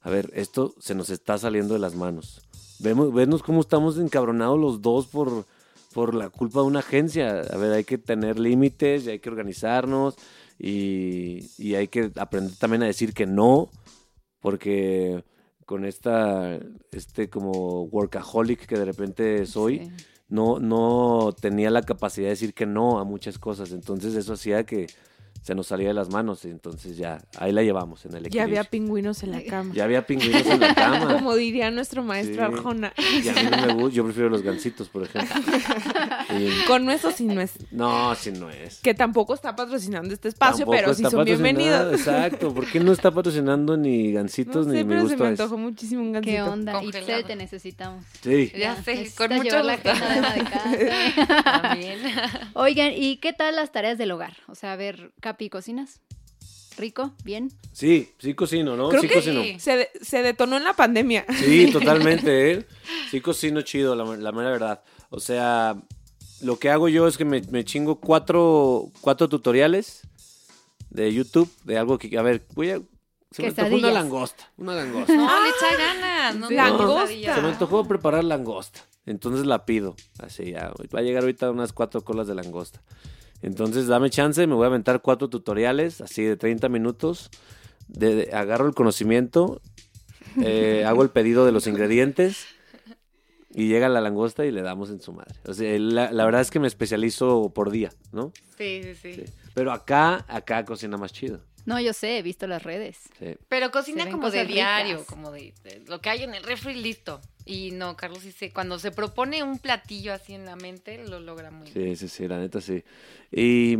[0.00, 2.40] a ver, esto se nos está saliendo de las manos.
[2.78, 5.44] Vemos, vemos cómo estamos encabronados los dos por,
[5.92, 7.40] por la culpa de una agencia.
[7.40, 10.14] A ver, hay que tener límites y hay que organizarnos
[10.56, 13.68] y, y hay que aprender también a decir que no,
[14.40, 15.24] porque
[15.64, 16.60] con esta,
[16.92, 19.90] este como workaholic que de repente soy.
[20.28, 23.72] No, no tenía la capacidad de decir que no a muchas cosas.
[23.72, 24.86] Entonces eso hacía que
[25.46, 26.44] se nos salía de las manos.
[26.44, 28.44] Entonces ya, ahí la llevamos en el Ya equilibrio.
[28.60, 29.72] había pingüinos en la cama.
[29.74, 31.12] Ya había pingüinos en la cama.
[31.14, 32.40] Como diría nuestro maestro Sí.
[32.40, 32.92] Arjona.
[32.98, 35.36] Y a mí no me gusta, yo prefiero los gancitos, por ejemplo.
[36.36, 37.52] Y- Con nuestro sin nuez.
[37.70, 38.80] no, si no es.
[38.80, 41.92] Que tampoco está patrocinando este espacio, Tampoco pero sí está son bienvenidos.
[41.92, 45.32] Exacto, ¿por qué no está patrocinando ni No sé, ni me pero se gusta me
[45.34, 45.42] eso?
[45.44, 46.34] antojó muchísimo un gancito.
[46.34, 46.82] ¿Qué onda?
[46.82, 48.04] Itzel, te necesitamos.
[48.22, 48.50] Sí.
[48.58, 49.76] Ya sé, necesitas con mucho llevar la.
[51.62, 51.98] También.
[52.54, 54.34] Oigan, ¿y qué tal las tareas del hogar?
[54.48, 56.00] O sea, a ver, Capi, ¿cocinas?
[56.78, 57.12] ¿Rico?
[57.22, 57.52] ¿Bien?
[57.72, 58.88] Sí, sí cocino, ¿no?
[58.88, 59.42] Creo sí que cocino.
[59.42, 59.60] sí.
[59.60, 61.26] Se, de- se detonó en la pandemia.
[61.44, 62.66] Sí, totalmente, ¿eh?
[63.10, 64.82] Sí cocino chido, la, la mera verdad.
[65.10, 65.76] O sea,
[66.40, 70.00] lo que hago yo es que me, me chingo cuatro, cuatro tutoriales
[70.88, 72.80] de YouTube de algo que, a ver, voy a...
[73.30, 73.92] Se me antojó una Quesadillas.
[73.92, 75.14] langosta, una langosta.
[75.16, 76.36] No, le echa ganas.
[76.36, 77.34] No, Langosta.
[77.34, 78.80] Se me antojó preparar langosta.
[79.04, 79.96] Entonces la pido.
[80.18, 80.72] Así ya.
[80.94, 82.80] Va a llegar ahorita unas cuatro colas de langosta.
[83.42, 87.30] Entonces, dame chance, me voy a aventar cuatro tutoriales, así de 30 minutos.
[87.88, 89.60] De, de- agarro el conocimiento,
[90.42, 92.46] eh, hago el pedido de los ingredientes
[93.54, 95.34] y llega la langosta y le damos en su madre.
[95.46, 98.32] O sea, la, la verdad es que me especializo por día, ¿no?
[98.58, 99.14] Sí, sí, sí.
[99.14, 99.24] Sí.
[99.54, 101.40] Pero acá, acá cocina más chido.
[101.66, 102.96] No, yo sé, he visto las redes.
[103.18, 103.36] Sí.
[103.48, 105.08] Pero cocina como de diario, ricas.
[105.08, 107.20] como de, de lo que hay en el refri listo.
[107.44, 111.50] Y no, Carlos dice, cuando se propone un platillo así en la mente, lo logra
[111.50, 111.96] muy bien.
[111.96, 112.84] Sí, sí, sí, la neta sí.
[113.32, 113.76] Y,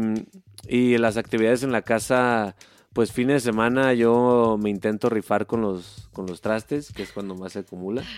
[0.69, 2.57] y las actividades en la casa,
[2.93, 7.13] pues fines de semana yo me intento rifar con los, con los trastes, que es
[7.13, 8.03] cuando más se acumula.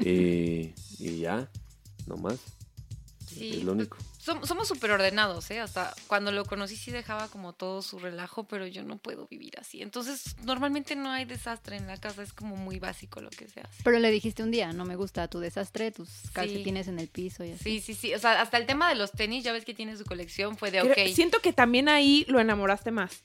[0.00, 1.48] Y, y ya,
[2.08, 2.40] no más.
[3.28, 3.98] Sí, es lo pues, único.
[4.46, 5.60] Somos súper ordenados, ¿eh?
[5.60, 9.58] Hasta cuando lo conocí sí dejaba como todo su relajo, pero yo no puedo vivir
[9.58, 9.82] así.
[9.82, 13.60] Entonces, normalmente no hay desastre en la casa, es como muy básico lo que se
[13.60, 13.82] hace.
[13.84, 17.44] Pero le dijiste un día, no me gusta tu desastre, tus calcetines en el piso
[17.44, 17.64] y así.
[17.64, 18.14] Sí, sí, sí.
[18.14, 20.70] O sea, hasta el tema de los tenis, ya ves que tiene su colección, fue
[20.70, 23.22] de, Creo- ok, Siento que también ahí lo enamoraste más.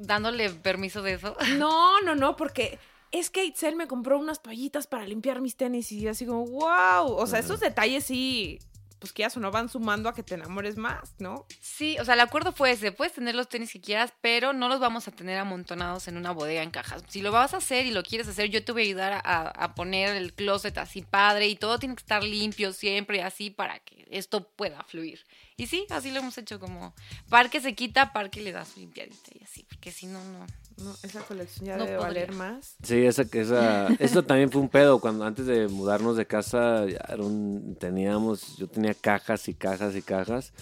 [0.00, 1.36] dándole permiso de eso.
[1.58, 2.78] No, no, no, porque
[3.10, 7.12] es que Itzel me compró unas toallitas para limpiar mis tenis y así como, wow.
[7.12, 8.58] O sea, esos detalles sí,
[9.02, 11.44] pues que ya no van sumando a que te enamores más, ¿no?
[11.60, 12.92] Sí, o sea, el acuerdo fue ese.
[12.92, 16.30] Puedes tener los tenis que quieras, pero no los vamos a tener amontonados en una
[16.30, 17.02] bodega en cajas.
[17.08, 19.48] Si lo vas a hacer y lo quieres hacer, yo te voy a ayudar a,
[19.48, 23.80] a poner el closet así padre y todo tiene que estar limpio siempre así para
[23.80, 25.24] que esto pueda fluir.
[25.56, 26.94] Y sí, así lo hemos hecho como
[27.28, 30.46] parque se quita, parque le das limpiadita y así, porque si no, no.
[30.78, 32.22] No, esa colección ya No debe podría.
[32.26, 32.76] valer más.
[32.82, 34.98] Sí, esa, esa, eso también fue un pedo.
[35.00, 39.94] Cuando antes de mudarnos de casa, ya era un- teníamos, yo tenía cajas y cajas
[39.96, 40.52] y cajas.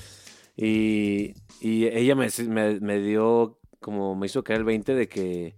[0.57, 5.55] Y, y ella me, me, me dio, como me hizo caer el 20 de que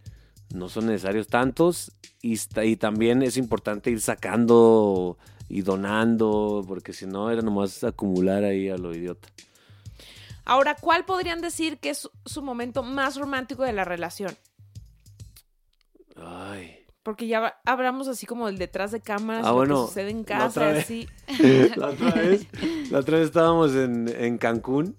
[0.55, 1.93] no son necesarios tantos.
[2.23, 8.45] Y, y también es importante ir sacando y donando, porque si no era nomás acumular
[8.45, 9.29] ahí a lo idiota.
[10.45, 14.37] Ahora, ¿cuál podrían decir que es su, momento más romántico de la relación?
[16.17, 16.79] Ay.
[17.03, 20.19] Porque ya hablamos así como el detrás de cámaras, Ah, lo bueno, que sucede en
[20.19, 20.85] la casa, otra vez.
[20.85, 21.09] así.
[21.77, 22.47] la otra vez,
[22.91, 24.97] la otra vez estábamos en, en Cancún.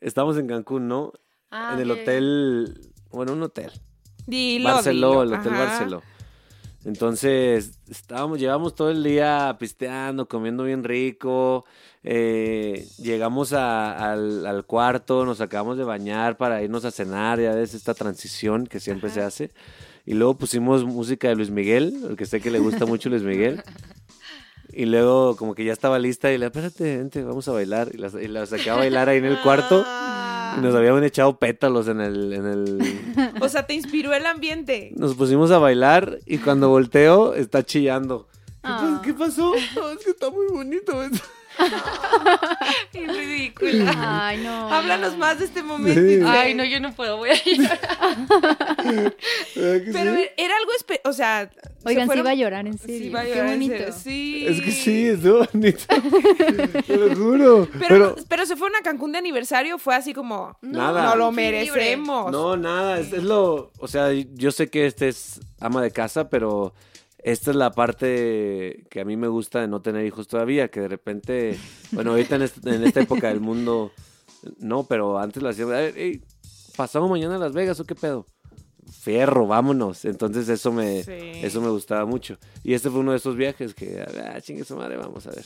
[0.00, 1.12] Estábamos en Cancún, ¿no?
[1.50, 3.70] Ah, en el hotel, bueno, un hotel.
[4.26, 5.32] Dilo, Barceló, el.
[5.34, 5.64] Hotel Ajá.
[5.64, 6.02] Barceló.
[6.84, 11.64] Entonces, estábamos, llevamos todo el día pisteando, comiendo bien rico.
[12.04, 17.54] eh, llegamos a- al, al cuarto, nos acabamos de bañar para irnos a cenar, ya
[17.54, 19.50] ves esta transición que siempre se hace.
[20.04, 23.62] Y luego pusimos música de Luis Miguel, porque sé que le gusta mucho Luis Miguel.
[24.74, 27.90] Y luego como que ya estaba lista y le, espérate, vente, vamos a bailar.
[27.92, 29.84] Y la, y la saqué a bailar ahí en el cuarto.
[30.52, 30.56] Ah.
[30.58, 33.32] Y nos habían echado pétalos en el, en el...
[33.40, 34.92] O sea, te inspiró el ambiente.
[34.96, 38.28] Nos pusimos a bailar y cuando volteo está chillando.
[38.62, 39.00] ¿Qué, Ah.
[39.04, 39.52] qué pasó?
[39.74, 41.02] No, es que está muy bonito.
[41.02, 41.18] esto".
[42.92, 44.26] Qué ridícula.
[44.28, 44.72] Ay, no.
[44.72, 46.00] Háblanos más de este momento.
[46.00, 46.20] Sí.
[46.26, 47.60] Ay, no, yo no puedo, voy a ir.
[49.56, 50.26] ¿Verdad que Pero sí?
[50.36, 51.50] era algo, espe- o sea...
[51.50, 53.12] se Oigan, sí fueron- va a llorar, en Sí, serio.
[53.12, 53.92] va a Qué llorar, en bonito.
[53.92, 54.46] Sí.
[54.48, 55.84] Es que sí, estuvo bonito.
[56.86, 57.68] Te lo juro.
[57.72, 60.56] Pero, Pero, pero se fueron a Cancún de aniversario, fue así como...
[60.62, 61.04] Nada.
[61.04, 62.30] No lo sí, merecemos.
[62.32, 63.72] no, nada, es, es lo...
[63.78, 66.74] O sea, yo sé que este es ama de casa, pero
[67.22, 70.80] esta es la parte que a mí me gusta de no tener hijos todavía, que
[70.80, 71.58] de repente...
[71.92, 73.92] Bueno, ahorita en, en esta época del mundo...
[74.58, 75.66] No, pero antes lo hacía...
[75.66, 76.22] "Ay, ey,
[76.76, 78.26] ¿Pasamos mañana a Las Vegas o qué pedo?
[78.92, 80.04] Fierro, vámonos.
[80.04, 81.02] Entonces eso me...
[81.02, 81.12] Sí.
[81.42, 82.38] Eso me gustaba mucho.
[82.62, 85.44] Y este fue uno de esos viajes que, ah, chingue su madre, vamos a ver.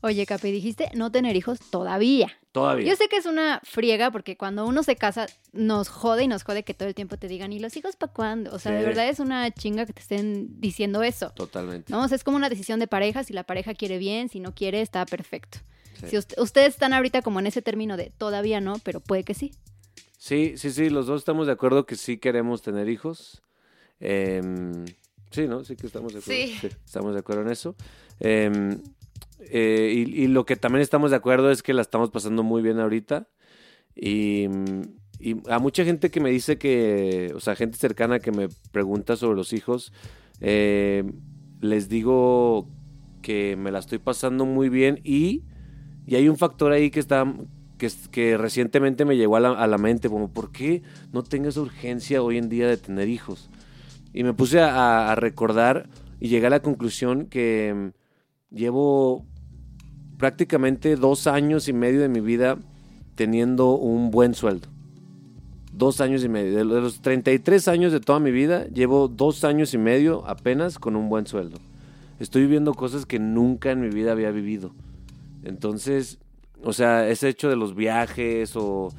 [0.00, 2.32] Oye, Capi, dijiste no tener hijos todavía.
[2.52, 2.88] Todavía.
[2.88, 6.44] Yo sé que es una friega porque cuando uno se casa nos jode y nos
[6.44, 8.52] jode que todo el tiempo te digan, ¿y los hijos para cuándo?
[8.54, 11.30] O sea, de verdad es una chinga que te estén diciendo eso.
[11.30, 11.92] Totalmente.
[11.92, 12.02] ¿no?
[12.04, 13.24] O sea, es como una decisión de pareja.
[13.24, 15.58] Si la pareja quiere bien, si no quiere, está perfecto.
[16.00, 16.06] Sí.
[16.10, 19.34] Si ust- ustedes están ahorita como en ese término de todavía no, pero puede que
[19.34, 19.52] sí.
[20.26, 23.44] Sí, sí, sí, los dos estamos de acuerdo que sí queremos tener hijos.
[24.00, 24.84] Em,
[25.30, 25.62] sí, ¿no?
[25.62, 26.42] Sí que estamos de acuerdo.
[26.42, 26.68] Sí.
[26.84, 27.76] estamos de acuerdo en eso.
[28.18, 28.76] Em,
[29.38, 32.60] eh, y, y lo que también estamos de acuerdo es que la estamos pasando muy
[32.60, 33.28] bien ahorita.
[33.94, 34.48] Y,
[35.20, 39.14] y a mucha gente que me dice que, o sea, gente cercana que me pregunta
[39.14, 39.92] sobre los hijos,
[40.40, 41.04] eh,
[41.60, 42.68] les digo
[43.22, 45.44] que me la estoy pasando muy bien y,
[46.04, 47.32] y hay un factor ahí que está
[47.78, 51.60] que, recientemente me llegó a la, a la mente, como, ¿por qué no tengo esa
[51.60, 53.50] urgencia hoy en día de tener hijos?
[54.12, 55.88] Y me puse a, a recordar
[56.20, 59.24] y llegué a la conclusión que mm, llevo
[60.18, 62.58] prácticamente dos años y medio de mi vida
[63.14, 64.68] teniendo un buen sueldo.
[65.72, 66.56] Dos años y medio.
[66.56, 70.96] De los 33 años de toda mi vida, llevo dos años y medio apenas con
[70.96, 71.58] un buen sueldo.
[72.18, 74.72] Estoy viviendo cosas que nunca en mi vida había vivido.
[75.42, 76.18] Entonces,
[76.62, 78.92] o sea, ese hecho de los viajes o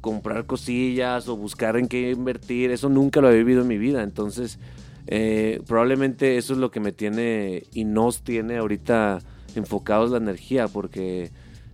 [0.00, 4.02] comprar cosillas o buscar en qué invertir, eso nunca lo he vivido en mi vida.
[4.02, 4.58] Entonces,
[5.06, 9.18] eh, probablemente eso es lo que me tiene y nos tiene ahorita
[9.54, 11.30] enfocados la energía, porque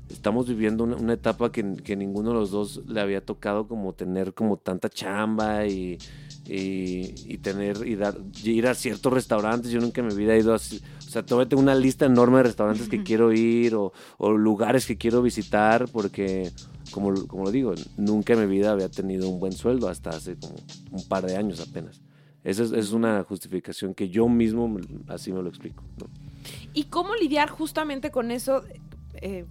[0.09, 3.93] estamos viviendo una, una etapa que, que ninguno de los dos le había tocado como
[3.93, 5.99] tener como tanta chamba y,
[6.47, 9.71] y, y tener y dar, y ir a ciertos restaurantes.
[9.71, 10.81] Yo nunca en mi vida he ido así.
[10.99, 14.87] O sea, todavía tengo una lista enorme de restaurantes que quiero ir o, o lugares
[14.87, 16.51] que quiero visitar porque,
[16.91, 20.37] como, como lo digo, nunca en mi vida había tenido un buen sueldo hasta hace
[20.37, 20.55] como
[20.91, 22.01] un par de años apenas.
[22.45, 25.85] Esa es, es una justificación que yo mismo así me lo explico.
[25.99, 26.07] ¿no?
[26.73, 28.63] ¿Y cómo lidiar justamente con eso
[29.15, 29.45] eh,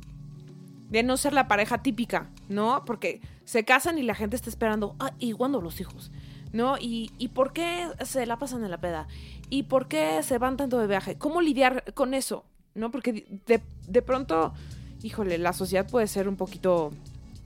[0.91, 2.83] de no ser la pareja típica, ¿no?
[2.85, 6.11] Porque se casan y la gente está esperando, ah, ¿y cuándo los hijos?
[6.51, 6.77] ¿No?
[6.77, 9.07] ¿Y, ¿Y por qué se la pasan en la peda?
[9.49, 11.17] ¿Y por qué se van tanto de viaje?
[11.17, 12.43] ¿Cómo lidiar con eso?
[12.75, 12.91] ¿No?
[12.91, 14.53] Porque de, de pronto,
[15.01, 16.91] híjole, la sociedad puede ser un poquito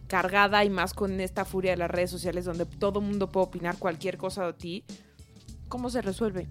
[0.07, 3.77] cargada y más con esta furia de las redes sociales donde todo mundo puede opinar
[3.77, 4.83] cualquier cosa de ti.
[5.67, 6.47] ¿Cómo se resuelve?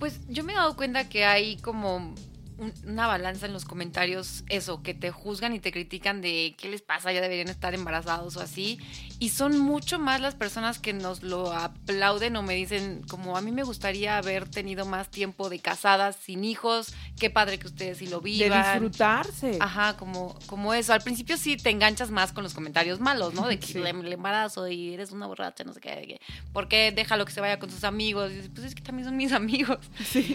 [0.00, 2.12] Pues yo me he dado cuenta que hay como
[2.58, 6.68] un- una balanza en los comentarios, eso, que te juzgan y te critican de qué
[6.68, 8.78] les pasa, ya deberían estar embarazados o así.
[9.18, 13.40] Y son mucho más las personas que nos lo aplauden o me dicen como a
[13.40, 17.98] mí me gustaría haber tenido más tiempo de casadas sin hijos, qué padre que ustedes
[17.98, 18.80] sí lo De vivan.
[18.80, 19.58] disfrutarse.
[19.60, 20.92] Ajá, como, como eso.
[20.92, 23.46] Al principio sí te enganchas más con los comentarios malos, ¿no?
[23.48, 23.78] De que Sí.
[23.78, 25.90] le, le embarazo y eres una borracha, no sé qué.
[25.90, 26.20] de
[26.52, 28.30] ¿Por qué déjalo que se vaya con sus amigos?
[28.32, 29.78] Y dices, pues es que también son mis amigos.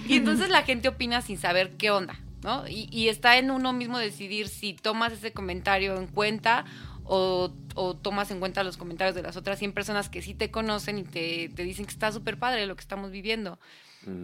[0.08, 2.17] Y entonces la gente opina sin saber qué onda,
[2.48, 2.66] ¿no?
[2.66, 6.64] Y, y está en uno mismo decidir si tomas ese comentario en cuenta
[7.04, 10.50] o, o tomas en cuenta los comentarios de las otras 100 personas que sí te
[10.50, 13.60] conocen y te, te dicen que está súper padre lo que estamos viviendo.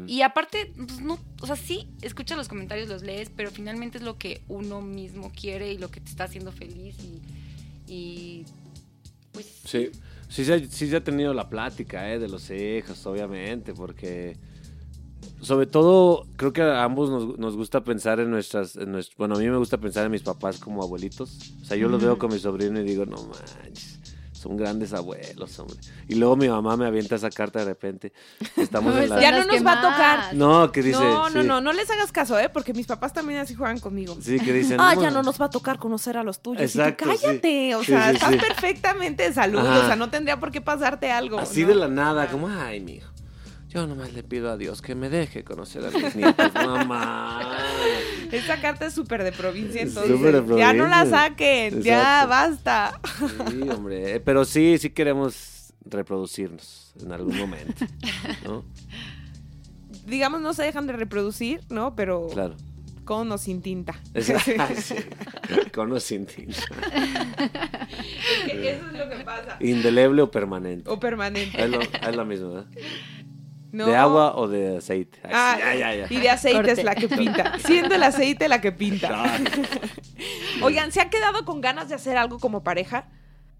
[0.07, 4.03] Y aparte, pues no, o sea, sí, escuchas los comentarios, los lees, pero finalmente es
[4.05, 7.21] lo que uno mismo quiere y lo que te está haciendo feliz y,
[7.91, 8.45] y
[9.33, 9.91] pues Sí,
[10.29, 14.37] sí, se sí se ha tenido la plática eh, de los hijos, obviamente, porque
[15.41, 19.35] sobre todo creo que a ambos nos, nos gusta pensar en nuestras, en nuestro- bueno,
[19.35, 21.37] a mí me gusta pensar en mis papás como abuelitos.
[21.61, 23.99] O sea, yo los veo con mi sobrino y digo, no manches,
[24.33, 25.77] son grandes abuelos, hombre.
[26.09, 28.11] Y luego mi mamá me avienta esa carta de repente.
[28.57, 29.21] Estamos en la...
[29.21, 30.35] Ya no nos va a tocar.
[30.35, 30.99] No, que dice...
[30.99, 32.49] no, no, sí, no, no les hagas caso, ¿eh?
[32.49, 34.17] Porque mis papás también así juegan conmigo.
[34.21, 34.81] Sí, que dicen...
[34.81, 36.61] Ah, "No, ya no nos va a tocar conocer a los tuyos.
[36.61, 38.37] Exacto, y tú, cállate, o sea, Sí, sí, estás sí.
[38.39, 39.79] perfectamente de salud, Ajá.
[39.79, 41.39] o sea, no tendría por qué pasarte algo.
[41.39, 41.69] Así ¿no?
[41.69, 43.07] de la nada, como, ay, mijo.
[43.73, 47.41] Yo nomás le pido a Dios que me deje conocer a mis nietos, mamá.
[48.31, 50.15] Esta carta es súper de provincia, Es entonces.
[50.15, 52.29] súper de Ya no la saquen, ya Exacto.
[52.29, 52.99] basta.
[53.49, 54.15] Sí, hombre.
[54.15, 57.85] eh, Pero sí, sí queremos reproducirnos en algún momento.
[58.45, 58.63] ¿no?
[60.05, 61.95] Digamos, no se dejan de reproducir, ¿no?
[61.95, 62.55] Pero Claro.
[63.05, 63.95] con o sin tinta.
[64.13, 64.39] Esa-
[64.75, 64.95] sí.
[65.73, 66.61] Con o sin tinta.
[68.47, 69.57] Eso es lo que pasa.
[69.59, 70.89] Indeleble o permanente.
[70.89, 71.61] O permanente.
[71.63, 72.67] Es lo, es lo mismo, ¿verdad?
[73.73, 73.87] No.
[73.87, 75.19] ¿De agua o de aceite?
[75.23, 76.07] Ay, Ah, sí, ya, ya, ya.
[76.09, 76.71] Y de aceite Corte.
[76.73, 77.57] es la que pinta.
[77.59, 79.25] Siendo el aceite la que pinta.
[80.61, 83.07] Oigan, ¿se han quedado con ganas de hacer algo como pareja?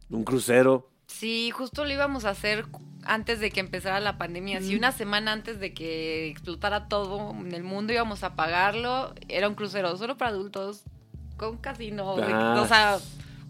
[0.09, 0.89] Un crucero.
[1.07, 2.65] sí, justo lo íbamos a hacer
[3.05, 7.53] antes de que empezara la pandemia, así una semana antes de que explotara todo en
[7.53, 10.83] el mundo íbamos a pagarlo, era un crucero solo para adultos
[11.35, 12.61] con casino, de- Ah.
[12.61, 12.99] o sea,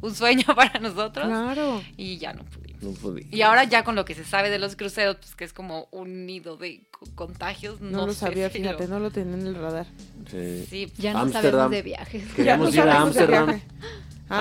[0.02, 1.82] un sueño para nosotros Claro.
[1.98, 2.44] y ya no.
[2.84, 3.26] No podía.
[3.32, 5.88] Y ahora ya con lo que se sabe de los cruceros, pues que es como
[5.92, 9.48] un nido de co- contagios, no, No, lo sé sabía, fíjate, no lo tenía en
[9.48, 9.86] el radar.
[10.30, 10.66] Sí.
[10.70, 11.52] Sí, Ya no Ámsterdam.
[11.52, 12.24] sabemos de viajes.
[12.36, 13.62] Queríamos Ya ir no a Ámsterdam.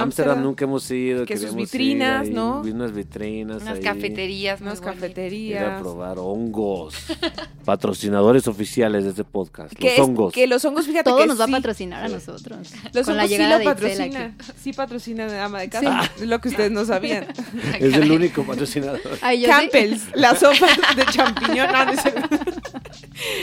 [0.01, 1.25] Ámsterdam nunca hemos ido.
[1.27, 2.61] Que sus vitrinas, ir ahí, ¿no?
[2.61, 3.63] Unas vitrinas.
[3.63, 3.83] unas ahí.
[3.83, 4.95] cafeterías, Unas bonitas.
[4.95, 5.81] Ir a cafeterías.
[5.81, 6.95] probar hongos.
[7.65, 9.73] Patrocinadores oficiales de este podcast.
[9.75, 10.33] Que, Los es- hongos.
[10.35, 11.53] que los hongos, fíjate Todo que nos va a sí.
[11.53, 12.73] patrocinar a nosotros.
[12.93, 14.11] Los con la hongos sí llegada lo de Itzel aquí.
[14.11, 14.37] patrocina.
[14.61, 16.11] Sí patrocina de ama de casa.
[16.17, 17.27] Es lo que ustedes no sabían.
[17.81, 19.01] Es el único patrocinador.
[19.21, 21.69] Ay, sí- Campbell's, las sopas de champiñón.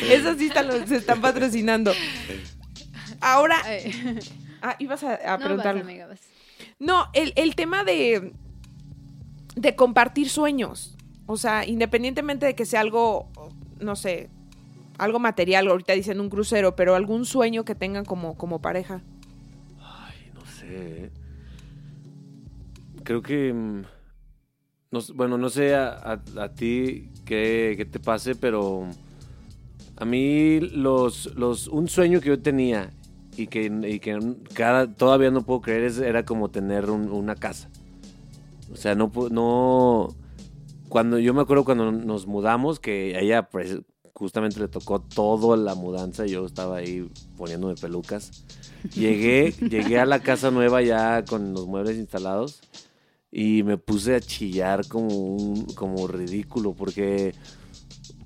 [0.09, 1.91] Esas sí están, se están patrocinando.
[3.21, 4.19] Ahora, Ay.
[4.61, 5.81] ah, ibas a, a No, vas, preguntarle.
[5.81, 6.19] amiga, vas.
[6.79, 8.33] No, el, el tema de,
[9.55, 10.95] de compartir sueños.
[11.25, 13.29] O sea, independientemente de que sea algo,
[13.79, 14.29] no sé,
[14.97, 19.01] algo material, ahorita dicen un crucero, pero algún sueño que tengan como, como pareja.
[19.79, 21.05] Ay, no sé.
[21.05, 21.11] ¿eh?
[23.03, 23.53] Creo que.
[23.53, 23.81] mm,
[24.91, 28.87] no bueno, no sé a, a- a ti qué, qué te pase, pero.
[29.97, 32.89] A mí, los, los, un sueño que yo tenía
[33.37, 34.19] y que, y que
[34.53, 37.69] cada, todavía no puedo creer era como tener un- una casa.
[38.71, 40.09] O sea, no, no.
[40.89, 43.77] Cuando yo me acuerdo cuando nos mudamos, que ella, pues,
[44.13, 48.43] justamente le tocó toda la mudanza yo estaba ahí poniéndome pelucas.
[48.95, 52.61] Llegué, llegué a la casa nueva ya con los muebles instalados
[53.31, 57.33] y me puse a chillar como un, como ridículo porque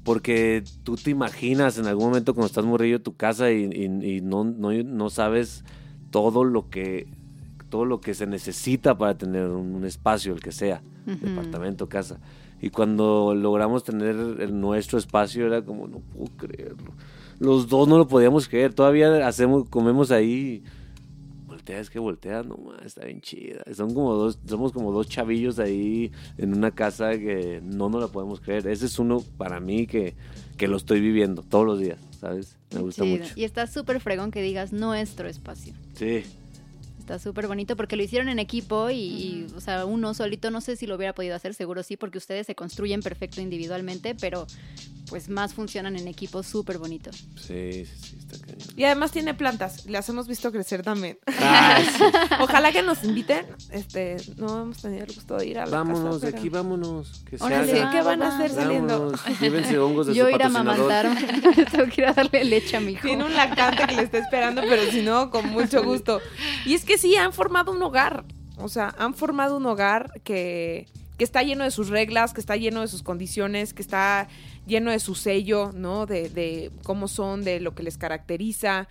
[0.03, 4.21] porque tú te imaginas en algún momento cuando estás morrillo tu casa y, y- y
[4.21, 5.63] no, no, no sabes
[6.11, 7.07] todo lo que
[7.69, 10.83] todo lo que se necesita para tener un, un espacio, el que sea,
[11.21, 12.19] departamento, casa.
[12.61, 16.91] Y cuando logramos tener el nuestro espacio era como, no puedo creerlo.
[17.39, 18.73] Los dos no lo podíamos creer.
[18.75, 20.63] Todavía hacemos, comemos ahí.
[21.63, 23.63] Voltea, es que voltea, no más, está bien chida.
[23.73, 28.07] Son como dos, somos como dos chavillos ahí en una casa que no nos la
[28.09, 28.67] podemos creer.
[28.67, 30.13] Ese es uno para mí que,
[30.57, 32.57] que lo estoy viviendo todos los días, ¿sabes?
[32.73, 33.17] Me gusta Chido.
[33.17, 33.33] mucho.
[33.37, 35.73] Y está súper fregón que digas nuestro espacio.
[35.93, 36.23] Sí.
[36.99, 40.59] Está súper bonito porque lo hicieron en equipo y, y, o sea, uno solito no
[40.59, 44.47] sé si lo hubiera podido hacer, seguro sí, porque ustedes se construyen perfecto individualmente, pero
[45.13, 47.11] pues más funcionan en equipo súper bonito.
[47.35, 48.67] Sí, sí, sí, está cañón.
[48.75, 51.19] Y además tiene plantas, las hemos visto crecer también.
[51.39, 52.03] Ah, sí.
[52.41, 53.45] Ojalá que nos inviten.
[53.69, 56.49] Este, no hemos tenido el gusto de ir a la Vámonos casa, de pero- aquí,
[56.49, 57.23] vámonos.
[57.29, 57.91] Que se Órale, haga.
[57.91, 59.13] ¿qué van a hacer saliendo?
[59.39, 61.15] Llévense hongos de Yo su ir a amamantar,
[61.71, 63.07] tengo que ir a darle leche a mi hijo.
[63.07, 66.21] Tiene un lactante que le está esperando, pero si no, con mucho gusto.
[66.65, 68.25] Y es que sí, han formado un hogar.
[68.57, 70.87] O sea, han formado un hogar que,
[71.19, 74.27] que está lleno de sus reglas, que está lleno de sus condiciones, que está
[74.65, 76.05] lleno de su sello, ¿no?
[76.05, 78.87] De, de cómo son, de lo que les caracteriza.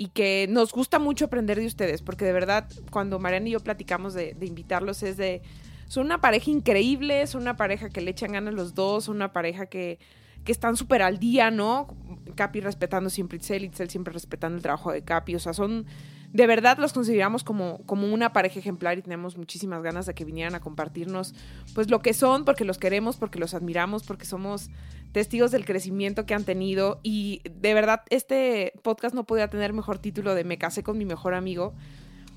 [0.00, 3.60] Y que nos gusta mucho aprender de ustedes, porque de verdad, cuando Mariana y yo
[3.60, 5.42] platicamos de, invitarlos, es de.
[5.88, 9.34] Son una pareja increíble, son una pareja que le echan ganas los dos, son una
[9.34, 9.98] pareja que,
[10.44, 11.94] que están súper al día, ¿no?
[12.34, 15.34] Capi respetando siempre Itzel, Itzel siempre respetando el trabajo de Capi.
[15.34, 15.84] O sea, son.
[16.32, 20.24] De verdad los consideramos como, como una pareja ejemplar y tenemos muchísimas ganas de que
[20.24, 21.34] vinieran a compartirnos,
[21.74, 24.70] pues lo que son, porque los queremos, porque los admiramos, porque somos
[25.12, 27.00] testigos del crecimiento que han tenido.
[27.02, 31.04] Y de verdad, este podcast no podía tener mejor título de Me casé con mi
[31.04, 31.74] mejor amigo.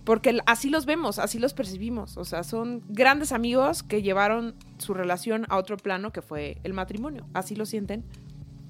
[0.04, 2.18] Porque así los vemos, así los percibimos.
[2.18, 6.74] O sea, son grandes amigos que llevaron su relación a otro plano que fue el
[6.74, 7.26] matrimonio.
[7.34, 8.04] Así lo sienten.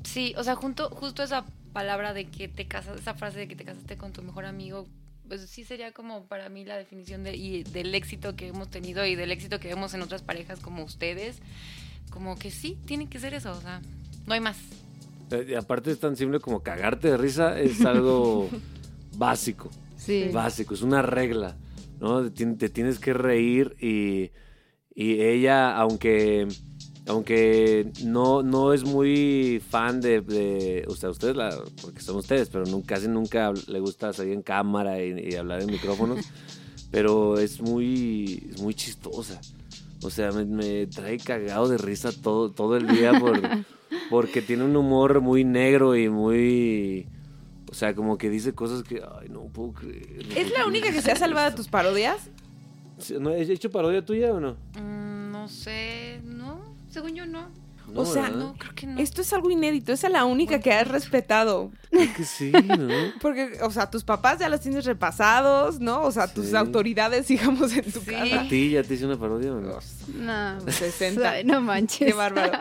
[0.04, 3.56] Sí, o sea, junto, justo esa palabra de que te casas, esa frase de que
[3.56, 4.86] te casaste con tu mejor amigo,
[5.28, 9.06] pues sí sería como para mí la definición de, y del éxito que hemos tenido
[9.06, 11.42] y del éxito que vemos en otras parejas como ustedes.
[12.10, 13.82] Como que sí, tiene que ser eso, o sea,
[14.28, 14.58] no hay más.
[15.32, 18.50] Eh, Y aparte es tan simple como cagarte de risa, es algo
[19.18, 19.70] básico.
[19.98, 20.30] Sí.
[20.34, 21.56] Básico, es una regla,
[22.00, 22.30] ¿no?
[22.30, 24.32] Te, te tienes que reír y,
[24.94, 26.48] y ella, aunque
[27.06, 32.48] aunque no, no es muy fan de, de- o sea, ustedes, la, porque son ustedes,
[32.48, 36.26] pero nunca, casi nunca le gusta salir en cámara y, y hablar en micrófonos,
[36.92, 39.42] pero es muy, es muy chistosa.
[40.04, 43.40] O sea, me, me trae cagado de risa todo, todo el día por,
[44.10, 47.08] porque tiene un humor muy negro y muy...
[47.70, 50.26] O sea, como que dice cosas que, ay, no puedo creer.
[50.36, 52.30] ¿Es la única que se ha salvado de tus parodias?
[53.20, 54.56] ¿No he hecho parodia tuya o no?
[54.80, 57.50] Mm, no sé, no, según yo no.
[57.88, 58.30] No, O sea.
[58.30, 59.00] No, creo que no.
[59.00, 59.92] Esto es algo inédito.
[59.94, 61.72] Esa es la única que has respetado.
[61.92, 62.88] Creo que sí, ¿no?
[63.22, 66.02] Porque, o sea, tus papás ya los tienes repasados, ¿no?
[66.04, 68.12] O sea, tus autoridades, digamos, en tu Sí.
[68.12, 68.42] casa.
[68.42, 69.78] ¿A ti ya te hice una parodia o no?
[70.18, 71.30] No, 60.
[71.30, 72.08] ay, no manches.
[72.08, 72.52] Qué bárbaro.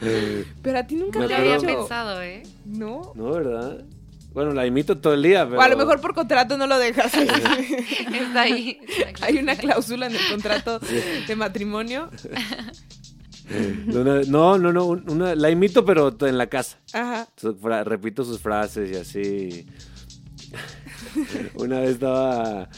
[0.62, 2.42] Pero a ti nunca Me te Lo había pensado, ¿eh?
[2.64, 3.12] ¿No?
[3.14, 3.84] No, ¿verdad?
[4.32, 5.58] Bueno, la imito todo el día, pero...
[5.58, 7.12] O a lo mejor por contrato no lo dejas.
[7.14, 8.78] Está ahí.
[9.22, 10.78] Hay una cláusula en el contrato
[11.26, 12.08] de matrimonio.
[13.88, 16.78] Una- No, no, no, un- una, la imito pero en la casa.
[16.92, 17.28] Ajá.
[17.84, 19.66] Repito sus frases y así.
[21.56, 22.68] Una vez estaba,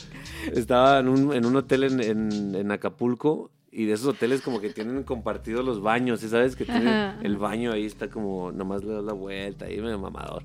[0.54, 4.60] estaba en, un, en un hotel en, en- en Acapulco y de esos hoteles como
[4.60, 6.56] que tienen compartidos los baños, ¿sí ¿sabes?
[6.56, 7.18] Que tienen Ajá.
[7.22, 10.42] el baño ahí está como, nomás le das la vuelta ahí, medio mamador.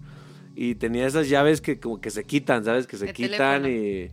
[0.56, 2.88] Y tenía esas llaves que como que se quitan, ¿sabes?
[2.88, 3.68] Que se quitan teléfono.
[3.70, 4.12] y...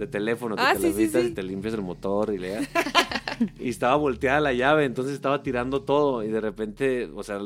[0.00, 2.66] De teléfono, que Ah, te sí, las sí, y te limpias el motor y le
[3.60, 7.38] Y estaba volteada la llave, entonces estaba tirando todo y de repente, o sea,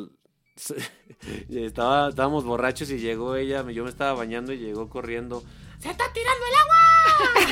[1.51, 5.43] estaba, estábamos borrachos y llegó ella, yo me estaba bañando y llegó corriendo.
[5.81, 6.75] ¡Se está tirando el agua!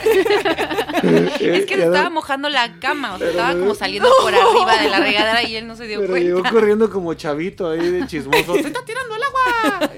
[1.40, 4.88] Es que se estaba mojando la cama, o sea, estaba como saliendo por arriba de
[4.88, 6.50] la regadera y él no se dio Pero llegó cuenta.
[6.50, 8.54] corriendo como chavito ahí de chismoso.
[8.54, 9.90] ¡Se está tirando el agua!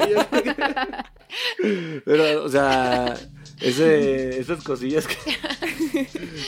[2.05, 3.17] Pero, o sea,
[3.65, 5.17] ese, esas cosillas que,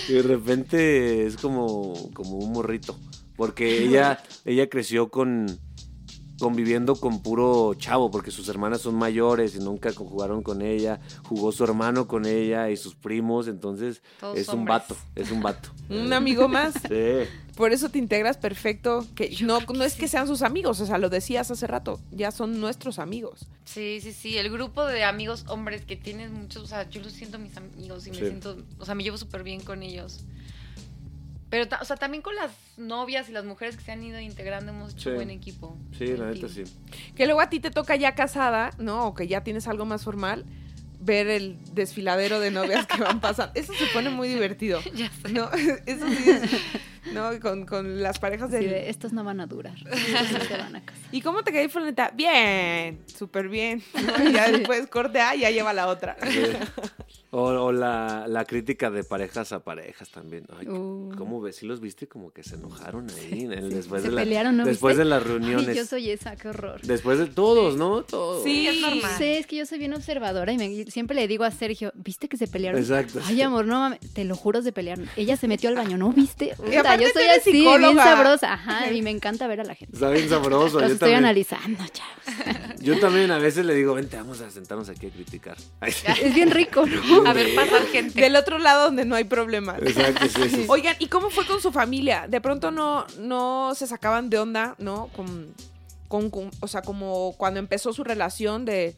[0.07, 2.99] que de repente es como, como un morrito.
[3.37, 5.59] Porque ella, ella creció con
[6.39, 11.53] conviviendo con puro chavo, porque sus hermanas son mayores y nunca jugaron con ella, jugó
[11.53, 15.71] su hermano con ella y sus primos, entonces Todos es un vato, es un vato.
[15.89, 16.75] Un amigo más.
[16.75, 19.07] Sí, Por eso te integras perfecto.
[19.15, 22.31] Que no, no es que sean sus amigos, o sea, lo decías hace rato, ya
[22.31, 23.47] son nuestros amigos.
[23.65, 24.37] Sí, sí, sí.
[24.39, 28.07] El grupo de amigos hombres que tienes muchos, o sea, yo los siento mis amigos
[28.07, 28.25] y me Sí.
[28.27, 30.21] siento, o sea, me llevo súper bien con ellos.
[31.49, 34.73] Pero, o sea, también con las novias y las mujeres que se han ido integrando
[34.73, 35.15] hemos hecho Sí.
[35.15, 35.77] buen equipo.
[35.97, 36.65] Sí, la neta sí.
[37.15, 39.07] Que luego a ti te toca ya casada, ¿no?
[39.07, 40.45] O que ya tienes algo más formal,
[41.07, 43.53] ver el desfiladero de novias que van pasando.
[43.55, 44.81] Eso se pone muy divertido.
[44.97, 45.33] Ya sé.
[45.33, 45.51] ¿No?
[45.87, 47.13] Eso sí es.
[47.13, 47.39] ¿No?
[47.41, 48.61] Con, con las parejas de.
[48.61, 49.75] de, estos no van a durar.
[49.93, 51.09] Estos sí se van a casar.
[51.13, 52.11] ¿Y cómo te caí, Fulanita?
[52.15, 53.83] Bien, súper bien.
[53.95, 54.29] ¿no?
[54.29, 56.17] Y ya después corte A y ya lleva la otra.
[56.29, 56.53] Sí.
[57.39, 60.47] O, o la, la crítica de parejas a parejas también.
[60.59, 61.13] Ay, Uh.
[61.19, 61.57] ¿Cómo ves?
[61.57, 62.07] ¿Sí los viste?
[62.09, 63.43] Como que se enojaron ahí.
[63.45, 65.05] en el- después se de la- pelearon, ¿no Después viste?
[65.05, 65.77] de las Ay, reuniones.
[65.77, 66.81] yo soy esa, qué horror.
[66.83, 68.03] Después de todos, ¿no?
[68.05, 68.43] Todos.
[68.43, 69.11] Sí, es normal.
[69.19, 72.29] Sí, es que yo soy bien observadora y me- siempre le digo a Sergio, ¿viste
[72.29, 72.81] que se pelearon?
[72.81, 73.21] Exacto.
[73.27, 75.07] Ay, amor, no mames, te lo juro, se pelearon.
[75.17, 76.55] Ella se metió al baño, ¿no viste?
[76.59, 78.03] Yo soy así, bien psicóloga.
[78.05, 78.53] sabrosa.
[78.55, 79.95] Ajá, y me encanta ver a la gente.
[79.95, 80.81] Está bien sabroso.
[80.81, 82.81] Los Yo estoy también, analizando, chavos.
[82.81, 85.57] yo también a veces le digo, vente, vamos a sentarnos aquí a criticar.
[85.81, 86.07] Ay, sí.
[86.23, 87.26] Es bien rico, ¿no?
[87.27, 88.21] A ver, pasar gente.
[88.21, 89.79] Del otro lado donde no hay problemas.
[89.83, 90.65] Exacto, sí, sí.
[90.69, 92.27] Oigan, ¿y cómo fue con su familia?
[92.29, 95.09] De pronto no, no se sacaban de onda, ¿no?
[95.17, 95.53] Con,
[96.09, 98.97] con, con- o sea, como cuando empezó su relación de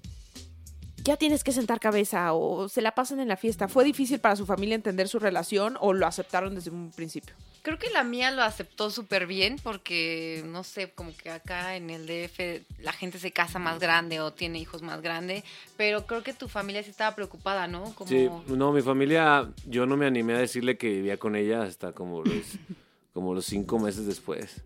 [1.08, 3.66] ya tienes que sentar cabeza o se la pasan en la fiesta.
[3.66, 7.34] ¿Fue difícil para su familia entender su relación o lo aceptaron desde un principio?
[7.62, 11.88] Creo que la mía lo aceptó súper bien porque, no sé, como que acá en
[11.88, 15.44] el DF la gente se casa más grande o tiene hijos más grande,
[15.78, 17.94] pero creo que tu familia sí estaba preocupada, ¿no?
[17.94, 18.10] Como...
[18.10, 21.92] Sí, no, mi familia, yo no me animé a decirle que vivía con ella hasta
[21.92, 22.44] como los,
[23.14, 24.60] como los cinco meses después.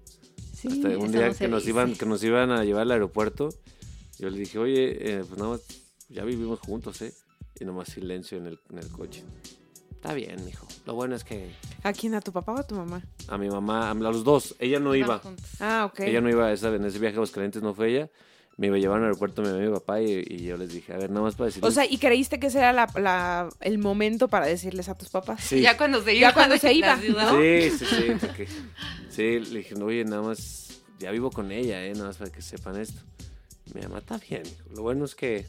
[0.55, 3.51] Sí, hasta un día no que nos iban, que nos iban a llevar al aeropuerto,
[4.19, 5.82] yo le dije, oye, eh, pues nada más,
[6.13, 7.13] ya vivimos juntos, ¿eh?
[7.61, 9.23] Y nomás silencio en el, en el coche.
[9.91, 10.67] Está bien, mijo.
[10.85, 11.51] Lo bueno es que
[11.85, 12.15] ¿A quién?
[12.15, 13.03] ¿A tu papá o a tu mamá?
[13.29, 15.19] a mi mamá, a los dos, ella no iba.
[15.21, 15.45] juntos.
[15.61, 16.01] Ah, ok.
[16.01, 18.11] Ella no iba a esa, en ese viaje a Aguascalientes, no fue ella.
[18.59, 20.73] Me iba a llevar al aeropuerto mi mamá y mi papá y, y yo les
[20.73, 21.71] dije, a ver, nada más para decirles.
[21.71, 25.09] O sea, ¿y creíste que ese era la- la- el momento para decirles a tus
[25.09, 25.41] papás?
[25.43, 25.61] sí.
[25.63, 26.29] Ya cuando se iba.
[26.29, 26.97] Ya cuando se iba.
[26.97, 27.41] ¿no?
[27.41, 28.05] Sí, sí, sí.
[28.21, 28.47] porque-
[29.09, 31.93] sí, le dije, no, oye, nada más, ya vivo con ella, ¿eh?
[31.95, 33.01] Nada más para que sepan esto.
[33.73, 34.69] Mi mamá está bien, hijo.
[34.75, 35.47] Lo bueno es que.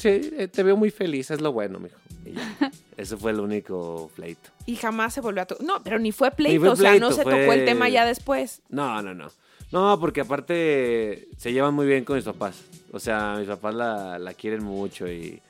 [0.00, 1.96] Sí, eh, te veo muy feliz, es lo bueno, mijo.
[2.24, 2.70] Y ya.
[2.96, 4.50] Ese fue el único pleito.
[4.66, 5.46] Y jamás se volvió a...
[5.46, 8.04] to- No, pero ni fue pleito, fue o sea, no se tocó el tema ya
[8.04, 8.62] después.
[8.68, 9.28] No, no, no.
[9.72, 12.62] No, porque aparte se llevan muy bien con mis papás.
[12.92, 15.40] O sea, mis papás la, la quieren mucho y,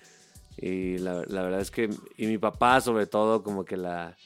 [0.59, 1.89] y la, la verdad es que...
[2.17, 4.17] Y mi papá sobre todo como que la...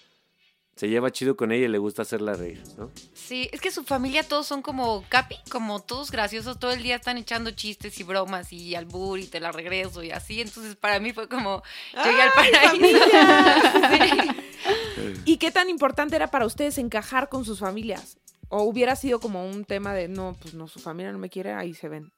[0.76, 2.90] Se lleva chido con ella y le gusta hacerla reír, ¿no?
[3.12, 6.96] Sí, es que su familia todos son como Capi, como todos graciosos, todo el día
[6.96, 10.98] están echando chistes y bromas y albur y te la regreso y así, entonces para
[10.98, 11.62] mí fue como
[11.92, 12.98] llegué al paraíso.
[14.64, 15.22] Sí.
[15.26, 18.16] ¿Y qué tan importante era para ustedes encajar con sus familias?
[18.48, 21.52] ¿O hubiera sido como un tema de, no, pues no, su familia no me quiere,
[21.52, 22.12] ahí se ven?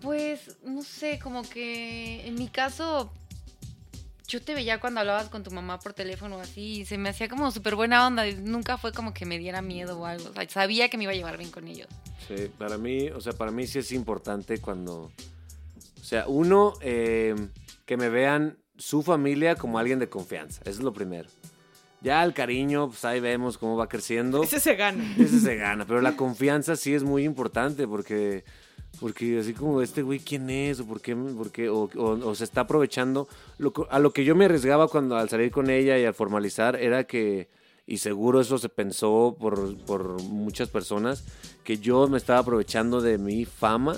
[0.00, 3.12] Pues, no sé, como que en mi caso,
[4.26, 7.28] yo te veía cuando hablabas con tu mamá por teléfono así, y se me hacía
[7.28, 10.48] como súper buena onda, nunca fue como que me diera miedo o algo, o sea,
[10.48, 11.88] sabía que me iba a llevar bien con ellos.
[12.28, 15.12] Sí, para mí, o sea, para mí sí es importante cuando,
[16.00, 17.34] o sea, uno, eh,
[17.84, 21.28] que me vean su familia como alguien de confianza, eso es lo primero.
[22.02, 24.42] Ya el cariño, pues ahí vemos cómo va creciendo.
[24.42, 25.02] Ese se gana.
[25.18, 28.44] Ese se gana, pero la confianza sí es muy importante porque,
[29.00, 30.80] porque así como este güey, ¿quién es?
[30.80, 31.14] ¿O por qué?
[31.14, 31.68] por?
[31.68, 33.28] O, o- o se está aprovechando.
[33.58, 36.76] Lo a lo que yo me arriesgaba cuando al salir con ella y al formalizar
[36.76, 37.48] era que,
[37.86, 41.24] y seguro eso se pensó por, por muchas personas,
[41.64, 43.96] que yo me estaba aprovechando de mi fama,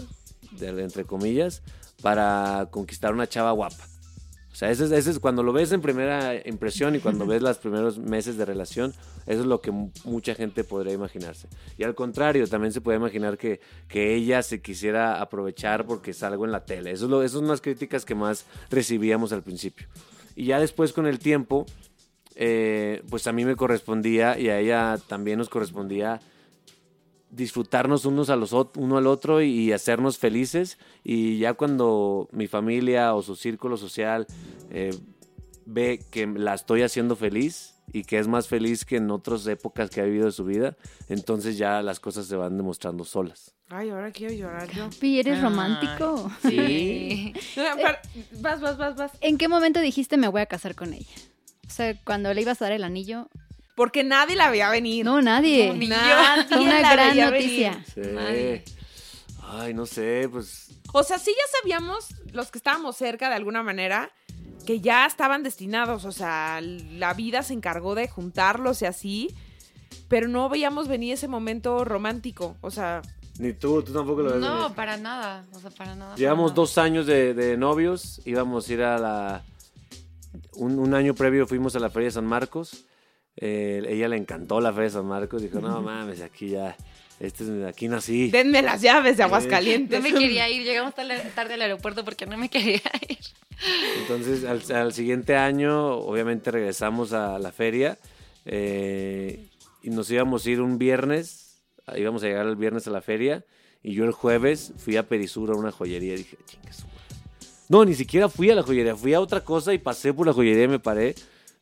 [0.53, 1.63] de, entre comillas,
[2.03, 3.85] para conquistar una chava guapa.
[4.59, 7.41] O sea, ese es, ese es cuando lo ves en primera impresión y cuando ves
[7.43, 8.93] los primeros meses de relación,
[9.27, 11.47] eso es lo que mu- mucha gente podría imaginarse.
[11.77, 16.45] Y al contrario, también se puede imaginar que, que ella se quisiera aprovechar porque salgo
[16.45, 16.91] en la tele.
[16.91, 19.87] Eso es lo, esas son las críticas que más recibíamos al principio.
[20.35, 21.65] Y ya después con el tiempo,
[22.35, 26.21] eh, pues a mí me correspondía y a ella también nos correspondía
[27.31, 33.15] disfrutarnos unos a los uno al otro y hacernos felices y ya cuando mi familia
[33.15, 34.27] o su círculo social
[34.71, 34.91] eh,
[35.67, 39.91] ve que la estoy haciendo feliz y que es más feliz que en otras épocas
[39.91, 40.77] que ha vivido de su vida,
[41.09, 43.55] entonces ya las cosas se van demostrando solas.
[43.69, 44.89] Ay, ahora quiero llorar yo.
[45.01, 46.31] Pi, ¿eres romántico?
[46.43, 47.33] Sí.
[47.55, 48.01] Para-
[48.41, 49.13] vas, vas, vas, vas.
[49.21, 51.15] ¿En qué momento dijiste me voy a casar con ella?
[51.67, 53.29] O sea, cuando le ibas a dar el anillo.
[53.79, 55.05] Porque nadie la veía venir.
[55.05, 55.69] No, nadie.
[55.69, 55.97] No, ni yo.
[55.97, 57.85] Nadie Fue una la gran veía noticia.
[57.97, 58.13] venir.
[58.15, 58.65] Nadie.
[59.51, 63.63] Ay, no sé, pues O sea, sí ya sabíamos, los que estábamos cerca de alguna
[63.63, 64.11] manera,
[64.67, 66.05] que ya estaban destinados.
[66.05, 69.35] O sea, la vida se encargó de juntarlos y así.
[70.09, 72.57] pero no veíamos venir ese momento romántico.
[72.63, 73.01] O sea,
[73.39, 74.41] Ni tú, tú tampoco lo ves.
[74.41, 74.75] No, venir.
[74.77, 75.47] para nada.
[75.55, 76.17] O sea, para nada.
[76.17, 79.45] Llevamos para dos años de, de novios, íbamos a ir a la...
[80.55, 82.85] Un, un año previo fuimos a la Feria de San Marcos,
[83.41, 86.77] Eh, ella le encantó la Feria de San Marcos, dijo, no mames, aquí ya,
[87.21, 88.31] este es, aquí nací.
[88.31, 89.23] denme las llaves de.
[89.23, 90.03] Aguascalientes.
[90.03, 90.65] No me quería ir.
[90.65, 93.19] Llegamos tarde, al aeropuerto porque no me quería ir.
[94.01, 97.99] Entonces, al, al siguiente año, obviamente regresamos a la feria
[98.45, 99.49] eh,
[99.83, 101.61] y nos íbamos a ir un viernes,
[101.97, 103.45] íbamos a llegar el viernes a la feria
[103.83, 106.99] y yo el jueves fui a Perisur a una joyería y dije, chingue su madre".
[107.69, 110.33] No, ni siquiera fui a la joyería, fui a otra cosa y pasé por la
[110.33, 111.15] joyería y me paré.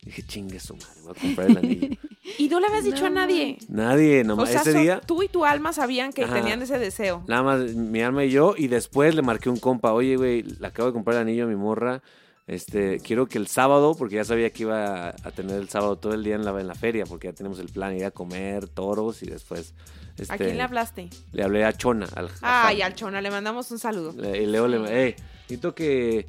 [0.07, 1.87] Dije, chingue su madre, voy a comprar el anillo.
[2.39, 3.57] Y no le habías dicho a nadie.
[3.69, 4.99] Nadie, O nomás sea, ese so- día.
[5.05, 6.33] tú y tu alma sabían que Ajá.
[6.35, 7.23] tenían ese deseo.
[7.25, 8.53] Nada más mi alma y yo.
[8.57, 9.93] Y después le marqué un compa.
[9.93, 12.01] Oye, güey, le acabo de comprar el anillo a mi morra.
[12.45, 15.95] Este, quiero que el sábado, porque ya sabía que iba a, a tener el sábado
[15.97, 18.11] todo el día en la, en la feria, porque ya tenemos el plan, ir a
[18.11, 19.73] comer toros y después.
[20.17, 21.09] Este, ¿A quién le hablaste?
[21.31, 22.07] Le hablé a Chona.
[22.13, 22.87] Al, a Ay, Juan.
[22.91, 24.13] al Chona, le mandamos un saludo.
[24.17, 26.27] Le- Y Leo le hey, necesito que,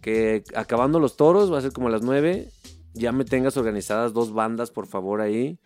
[0.00, 2.48] que acabando los toros, va a ser como a las nueve,
[2.96, 5.58] ya me tengas organizadas dos bandas, por favor, ahí.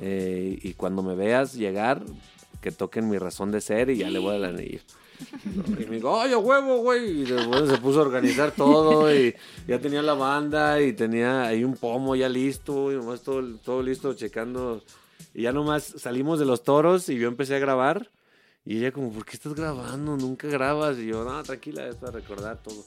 [0.00, 2.02] Eh, y cuando me veas llegar,
[2.60, 4.80] que toquen mi razón de ser y ya le voy a dar el anillo.
[5.78, 7.22] Y me dijo, ay, a huevo, güey.
[7.22, 9.34] Y después se puso a organizar todo y
[9.66, 13.82] ya tenía la banda y tenía ahí un pomo ya listo y nomás todo, todo
[13.82, 14.82] listo checando.
[15.34, 18.10] Y ya nomás salimos de los toros y yo empecé a grabar.
[18.64, 20.16] Y ella como, ¿por qué estás grabando?
[20.16, 20.98] Nunca grabas.
[20.98, 22.84] Y yo, no, tranquila, es para recordar todo.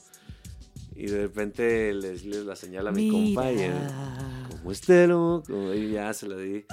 [1.00, 3.74] Y de repente les, les la señala a mi compa y él,
[4.50, 6.66] como Estelo, como y ya se la di.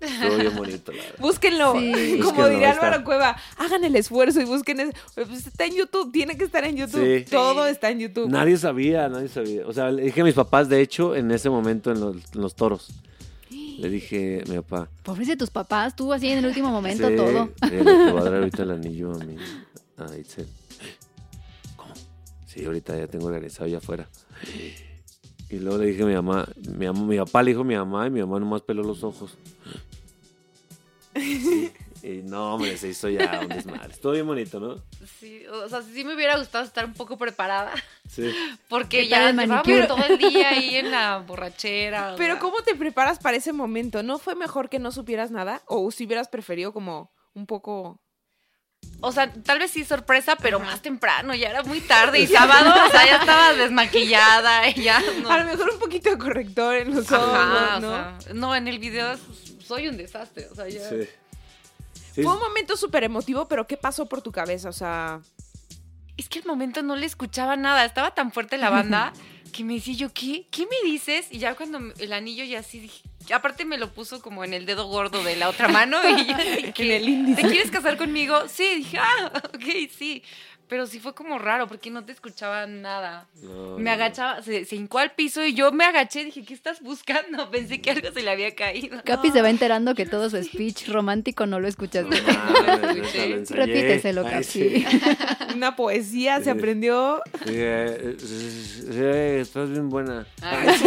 [0.00, 1.02] Estuvo bien bonito, la.
[1.20, 1.74] Búsquenlo.
[1.74, 1.92] Sí.
[1.92, 2.70] Como Búsquenlo, diría.
[2.72, 4.80] Álvaro Cueva, hagan el esfuerzo y busquen.
[4.80, 7.18] ese- Pues está en YouTube, tiene que estar en YouTube.
[7.24, 7.30] Sí.
[7.30, 7.70] Todo Sí.
[7.70, 8.28] está en YouTube.
[8.28, 9.64] Nadie sabía, nadie sabía.
[9.66, 12.40] O sea, le dije a mis papás, de hecho, en ese momento en los, en
[12.40, 12.88] los toros.
[13.50, 14.88] Le dije a mi papá.
[15.02, 17.50] Pobres de tus papás, tú así en el último momento "Sí, todo.
[17.70, 17.82] le
[18.12, 19.36] voy a dar ahorita el anillo a mi.
[19.98, 20.46] A Itzel".
[22.52, 24.08] Sí, ahorita ya tengo organizado ya afuera.
[25.48, 26.46] Y luego le dije a mi mamá,
[26.76, 29.02] mi, mamá- mi papá le dijo a mi mamá y mi mamá nomás peló los
[29.04, 29.36] ojos.
[32.04, 33.92] Y no, hombre, se hizo ya un desmadre.
[33.92, 34.82] Estuvo bien bonito, ¿no?
[35.20, 37.72] Sí, o sea, sí me hubiera gustado estar un poco preparada.
[38.08, 38.30] Sí.
[38.68, 39.86] Porque ¿Qué tal ya manicure?
[39.86, 42.14] todo el día ahí en la borrachera.
[42.14, 42.40] o Pero sea.
[42.40, 44.02] ¿cómo te preparas para ese momento?
[44.02, 45.62] ¿No fue mejor que no supieras nada?
[45.66, 48.01] ¿O si hubieras preferido como un poco...
[49.04, 52.70] O sea, tal vez sí sorpresa, pero más temprano, ya era muy tarde y sábado,
[52.86, 55.28] o sea, ya estaba desmaquillada y ya no.
[55.30, 57.88] A lo mejor un poquito de corrector en los ojos, Ajá, ¿no?
[57.88, 59.16] o sea, no, en el video
[59.66, 60.88] soy un desastre, o sea, ya.
[60.88, 61.08] Sí.
[62.14, 64.68] Sí, Fue un momento súper emotivo, pero ¿qué pasó por tu cabeza?
[64.68, 65.20] O sea,
[66.16, 69.12] Es que al momento no le escuchaba nada, estaba tan fuerte la banda
[69.52, 70.46] que me decía yo, ¿qué?
[70.50, 71.26] ¿Qué me dices?
[71.30, 74.66] Y ya cuando el anillo ya así dije, aparte me lo puso como en el
[74.66, 77.42] dedo gordo de la otra mano y yo dije, En el índice.
[77.42, 78.36] ¿te quieres casar conmigo?
[78.48, 79.64] Sí, dije, ah, ok,
[79.96, 80.22] sí.
[80.68, 83.26] Pero sí fue como raro porque no te escuchaba nada.
[83.42, 83.90] No, Me no.
[83.90, 87.50] agachaba, se, se hincó al piso y yo me agaché, dije, ¿qué estás buscando?
[87.50, 89.02] Pensé que algo se le había caído.
[89.04, 92.22] Capi se va enterando que todo su speech romántico no lo escuchaste.
[92.22, 93.44] Lo ensayé.
[93.50, 94.44] Repíteselo, Capi.
[94.44, 94.86] sí.
[95.54, 96.50] una poesía se Sí.
[96.50, 97.20] aprendió.
[97.44, 98.16] Eh,
[98.92, 100.26] eh, estás bien buena.
[100.40, 100.86] Ay, sí.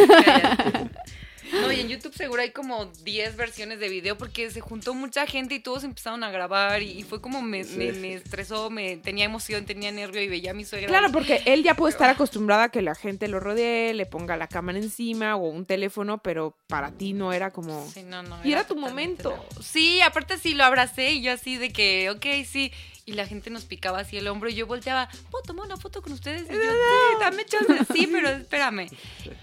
[1.54, 5.26] No, y en YouTube seguro hay como 10 versiones de video porque se juntó mucha
[5.28, 7.78] gente y todos empezaron a grabar y, y fue como me, Sí.
[7.78, 10.88] me, me estresó, me tenía emoción, tenía nervio y veía a mi suegra.
[10.88, 14.38] Claro, porque él ya puede estar acostumbrado a que la gente lo rodee, le ponga
[14.38, 17.88] la cámara encima o un teléfono, pero para ti no era como...
[17.92, 19.34] Sí, no, no, Y era tu momento.
[19.62, 22.72] Sí, aparte sí lo abracé y yo así de que, ok, sí.
[23.08, 26.02] Y la gente nos picaba así el hombro y yo volteaba, ¿puedo tomar una foto
[26.02, 26.44] con ustedes?
[26.50, 28.88] Y yo, sí, dame chance, sí, pero espérame.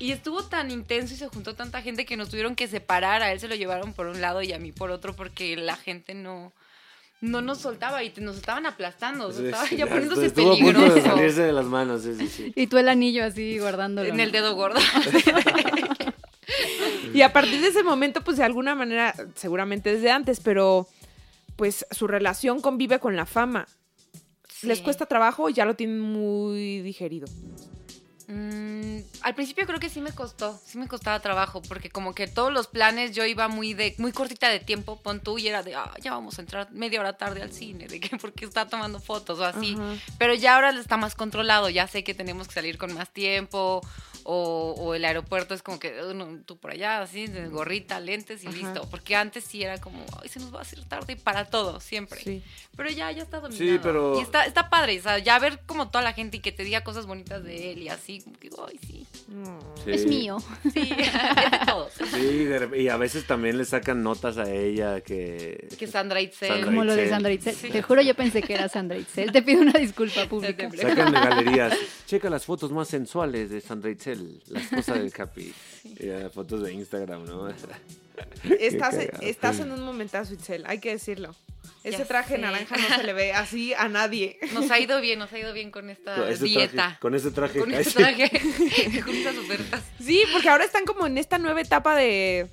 [0.01, 3.23] Y estuvo tan intenso y se juntó tanta gente que nos tuvieron que separar.
[3.23, 5.77] A él se lo llevaron por un lado y a mí por otro porque la
[5.77, 6.53] gente no,
[7.21, 9.31] no nos soltaba y te- nos estaban aplastando.
[9.33, 11.09] Sí, estaba sí, ya poniéndose estuvo a punto de peligroso.
[11.17, 12.53] salirse de las manos, sí, sí, sí.
[12.57, 14.09] Y tú el anillo así guardándolo.
[14.09, 14.39] En el ¿no?
[14.39, 14.81] dedo gordo.
[17.15, 20.89] Y a partir de ese momento, pues de alguna manera, seguramente desde antes, pero
[21.63, 23.69] pues su relación convive con la fama.
[24.63, 27.29] ¿Les cuesta trabajo o ya lo tienen muy digerido?
[28.29, 32.27] Mm, al principio creo que sí me costó, sí me costaba trabajo, porque como que
[32.27, 35.63] todos los planes yo iba muy de muy cortita de tiempo, pon tú y era
[35.63, 38.69] de, ah, ya vamos a entrar media hora tarde al cine, de que porque está
[38.69, 39.75] tomando fotos o así.
[39.79, 39.95] Ajá.
[40.19, 43.81] Pero ya ahora está más controlado, ya sé que tenemos que salir con más tiempo
[44.25, 47.99] o, o el aeropuerto es como que "Oh, no, tú por allá, así, de gorrita,
[47.99, 48.57] lentes y Ajá.
[48.57, 48.89] listo.
[48.89, 52.21] Porque antes sí era como, ay, se nos va a hacer tarde para todo, siempre.
[52.23, 52.43] Sí.
[52.77, 53.81] Pero ya, ya está dominado.
[53.83, 56.53] pero- Y está, está padre, o sea, ya ver como toda la gente y que
[56.53, 59.07] te diga cosas bonitas de él y así, como que, ay, sí,
[59.85, 59.91] Sí.
[59.91, 60.39] Es mío.
[60.73, 61.93] sí, es de todos.
[62.13, 65.69] Sí, de rep- y a veces también le sacan notas a ella que...
[65.79, 66.49] Que Sandra Itzel.
[66.49, 67.09] Sandra Como lo de.
[67.09, 67.55] Sandra Itzel.
[67.55, 67.71] Sí.
[67.71, 69.33] Te juro, yo pensé que era Sandra Itzel.
[69.33, 70.69] Te pido una disculpa pública.
[70.71, 71.75] Sacan de galerías.
[72.07, 75.53] Checa las fotos más sensuales de Sandra Itzel, la esposa del Capi.
[75.85, 77.49] Y, eh, fotos de Instagram, ¿no?
[78.59, 81.35] Estás, estás en un momentazo, Itzel, hay que decirlo.
[81.85, 82.41] Ese traje sé.
[82.41, 84.39] naranja no se le ve así a nadie.
[84.55, 86.73] Nos ha ido bien, nos ha ido bien con esta Con ese dieta.
[86.73, 86.99] traje.
[87.01, 87.59] Con ese traje.
[87.59, 87.97] Con este sí.
[87.97, 88.31] traje,
[89.05, 89.83] con estas ofertas.
[90.01, 92.49] Sí, porque ahora están como en esta nueva etapa de,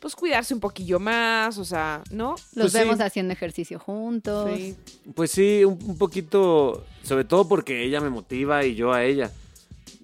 [0.00, 2.30] pues, cuidarse un poquillo más, o sea, ¿no?
[2.30, 2.78] Los Pues sí.
[2.78, 4.50] vemos haciendo ejercicio juntos.
[4.56, 4.76] Sí.
[5.14, 9.30] Pues sí, un, un poquito, sobre todo porque ella me motiva y yo a ella.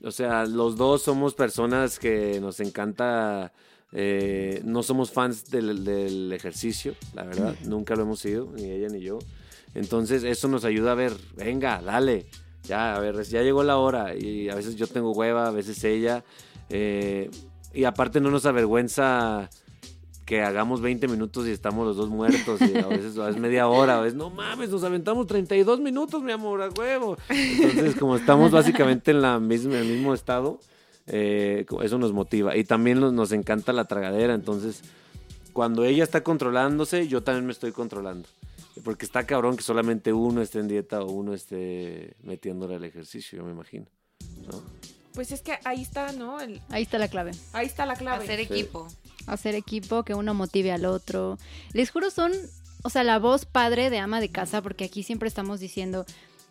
[0.04, 3.52] O sea, los dos somos personas que nos encanta,
[3.98, 8.88] eh, no somos fans del, del ejercicio, la verdad, nunca lo hemos sido, ni ella
[8.88, 9.18] ni yo.
[9.74, 12.26] Entonces eso nos ayuda a ver, venga, dale,
[12.62, 15.82] ya, a ver, ya llegó la hora y a veces yo tengo hueva, a veces
[15.84, 16.24] ella.
[16.68, 17.30] eh,
[17.72, 19.48] y aparte no nos avergüenza
[20.26, 23.98] que hagamos 20 minutos y estamos los dos muertos, y a veces es media hora,
[23.98, 27.16] a veces, no mames, nos aventamos 32 minutos, mi amor, a huevo.
[27.28, 30.58] Entonces, como estamos básicamente en la misma, el mismo estado,
[31.06, 32.56] eh, eso nos motiva.
[32.56, 34.82] Y también nos, nos encanta la tragadera, entonces,
[35.52, 38.28] cuando ella está controlándose, yo también me estoy controlando.
[38.84, 43.38] Porque está cabrón que solamente uno esté en dieta o uno esté metiéndole al ejercicio,
[43.38, 43.86] yo me imagino.
[44.50, 44.62] ¿no?
[45.14, 46.38] Pues es que ahí está, ¿no?
[46.40, 47.30] El- Ahí está la clave.
[47.54, 48.24] ahí está la clave.
[48.24, 48.86] Hacer equipo.
[49.26, 51.38] Hacer equipo, que uno motive al otro.
[51.72, 52.32] Les juro, son,
[52.82, 56.04] o sea, la voz padre de ama de casa, porque aquí siempre estamos diciendo,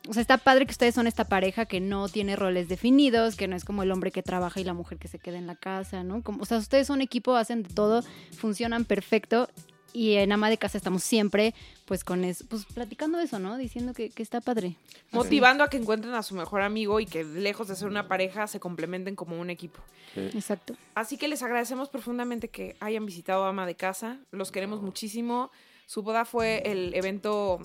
[0.08, 3.48] o sea, está padre que ustedes son esta pareja que no tiene roles definidos, que
[3.48, 5.56] no es como el hombre que trabaja y la mujer que se queda en la
[5.56, 6.22] casa, ¿no?
[6.22, 8.04] Como, o sea, ustedes son equipo, hacen de todo,
[8.38, 9.50] funcionan perfecto.
[9.94, 11.54] Y en ama de casa estamos siempre,
[11.86, 13.56] pues, con eso, pues, platicando eso, ¿no?
[13.56, 14.76] Diciendo que, que está padre.
[15.12, 18.46] Motivando a que encuentren a su mejor amigo y que lejos de ser una pareja
[18.48, 19.80] se complementen como un equipo.
[20.18, 20.76] Exacto.
[20.96, 24.20] Así que les agradecemos profundamente que hayan visitado Ama de Casa.
[24.32, 25.50] Los queremos muchísimo.
[25.86, 27.62] Su boda fue el evento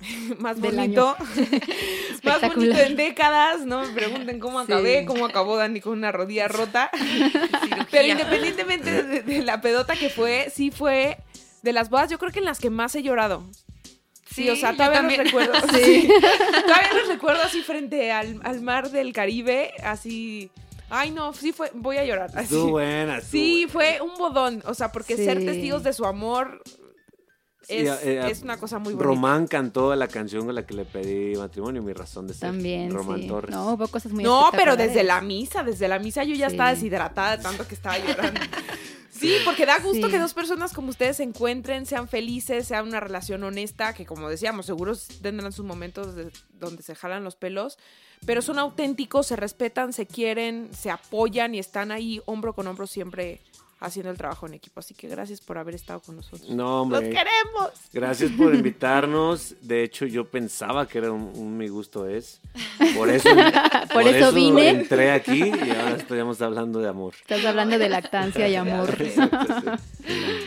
[0.38, 1.16] más bonito.
[2.22, 3.64] más bonito en décadas.
[3.66, 4.72] No me pregunten cómo Sí.
[4.72, 6.90] acabé, cómo acabó Dani con una rodilla rota.
[7.90, 11.18] Pero independientemente de, de la pedota que fue, sí fue
[11.62, 13.44] de las bodas, yo creo que en las que más he llorado.
[14.30, 15.54] Sí, Sí, o sea, todavía los recuerdo.
[15.72, 16.08] Sí.
[16.08, 20.50] todavía los recuerdo así frente al, al mar del Caribe, así.
[20.90, 22.30] Ay, no, sí fue, voy a llorar.
[22.34, 22.44] así.
[22.44, 23.18] Estuvo buena.
[23.18, 23.96] estuvo Sí, buena.
[23.98, 24.62] fue un bodón.
[24.66, 25.24] O sea, porque Sí.
[25.24, 26.62] ser testigos de su amor
[27.68, 29.04] Sí, es, eh, es una cosa muy bonita.
[29.04, 32.48] Román cantó la canción con la que le pedí matrimonio, mi razón de ser.
[32.48, 33.28] También, Román sí.
[33.28, 33.50] Torres.
[33.54, 36.54] No, hubo cosas muy No, pero desde la misa, desde la misa yo ya Sí.
[36.54, 38.40] estaba deshidratada de tanto que estaba llorando.
[39.10, 40.12] Sí, porque da gusto Sí.
[40.12, 44.28] que dos personas como ustedes se encuentren, sean felices, sea una relación honesta, que como
[44.28, 47.78] decíamos, seguros tendrán sus momentos de- donde se jalan los pelos,
[48.26, 52.86] pero son auténticos, se respetan, se quieren, se apoyan y están ahí hombro con hombro
[52.86, 53.40] siempre
[53.80, 54.80] haciendo el trabajo en equipo.
[54.80, 56.48] Así que gracias por haber estado con nosotros.
[56.50, 57.10] No, ¡Los hombre.
[57.10, 57.70] queremos!
[57.92, 59.54] Gracias por invitarnos.
[59.62, 62.40] De hecho, yo pensaba que era un, un mi gusto es.
[62.96, 63.28] Por eso,
[63.92, 64.68] Por eso vine.
[64.70, 67.14] entré aquí y ahora estamos hablando de amor.
[67.20, 68.90] Estás hablando de lactancia y amor.
[69.00, 69.97] Exacto, sí.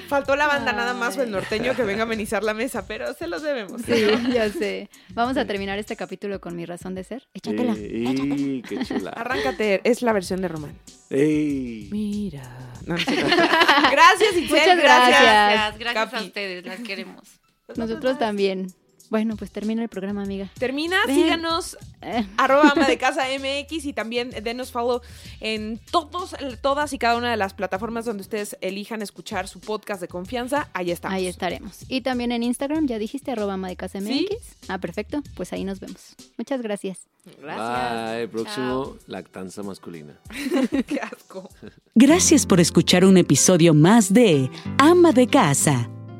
[0.07, 3.13] Faltó la banda nada más o el norteño que venga a amenizar la mesa, pero
[3.13, 3.81] se los debemos.
[3.81, 4.89] Sí, ya sé.
[5.13, 7.27] Vamos a terminar este capítulo con mi razón de ser.
[7.33, 7.73] Échatela.
[7.77, 9.11] Y, y qué chula.
[9.11, 10.77] Arráncate, es la versión de Román.
[11.09, 11.89] Ey.
[11.91, 12.43] Mira.
[12.85, 14.49] No, no gracias, Itzel.
[14.49, 15.21] Muchas gracias.
[15.21, 16.15] Gracias, gracias Capi.
[16.15, 17.41] a ustedes, las queremos.
[17.75, 18.67] Nosotros también.
[19.11, 20.49] Bueno, pues termina el programa, amiga.
[20.57, 21.15] Termina, Ven.
[21.15, 25.01] síganos Eh, arroba ama de casa MX y también denos follow
[25.41, 29.99] en todos, todas y cada una de las plataformas donde ustedes elijan escuchar su podcast
[29.99, 30.69] de confianza.
[30.73, 31.15] Ahí estamos.
[31.17, 31.79] ahí estaremos.
[31.89, 34.07] Y también en Instagram, ya dijiste, arroba ama de casa MX.
[34.07, 34.27] ¿Sí?
[34.69, 35.21] Ah, perfecto.
[35.35, 36.15] Pues ahí nos vemos.
[36.37, 36.99] Muchas gracias.
[37.39, 38.15] Gracias.
[38.15, 38.27] Bye.
[38.29, 40.17] Próximo, lactanza masculina.
[40.87, 41.49] Qué asco.
[41.95, 45.89] Gracias por escuchar un episodio más de Ama de Casa,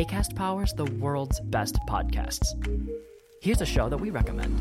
[0.00, 2.48] ACAST powers the world's best podcasts.
[3.42, 4.58] Here's a show that we recommend.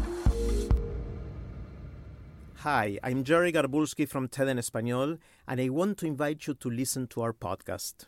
[2.56, 5.18] Hi, I'm Jerry Garbulski from TED en Español,
[5.48, 8.08] and I want to invite you to listen to our podcast.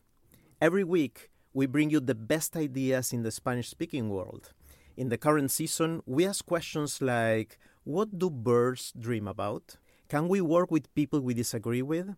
[0.59, 4.51] Every week, we bring you the best ideas in the Spanish speaking world.
[4.97, 9.77] In the current season, we ask questions like What do birds dream about?
[10.09, 12.13] Can we work with people we disagree with?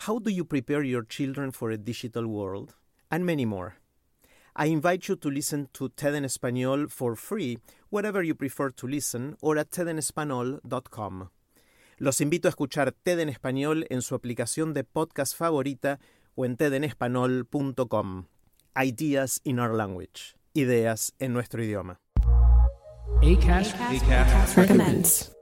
[0.00, 2.74] How do you prepare your children for a digital world?
[3.10, 3.76] And many more.
[4.54, 7.58] I invite you to listen to TED en Español for free
[7.90, 11.30] wherever you prefer to listen or at tedenespanol.com.
[11.98, 16.00] Los invito a escuchar TED en Español en su aplicación de podcast favorita
[16.34, 18.26] o en tedenespanol.com.
[18.74, 20.34] Ideas in our language.
[20.54, 21.98] Ideas en nuestro idioma.
[23.22, 25.32] ACAST, recommends.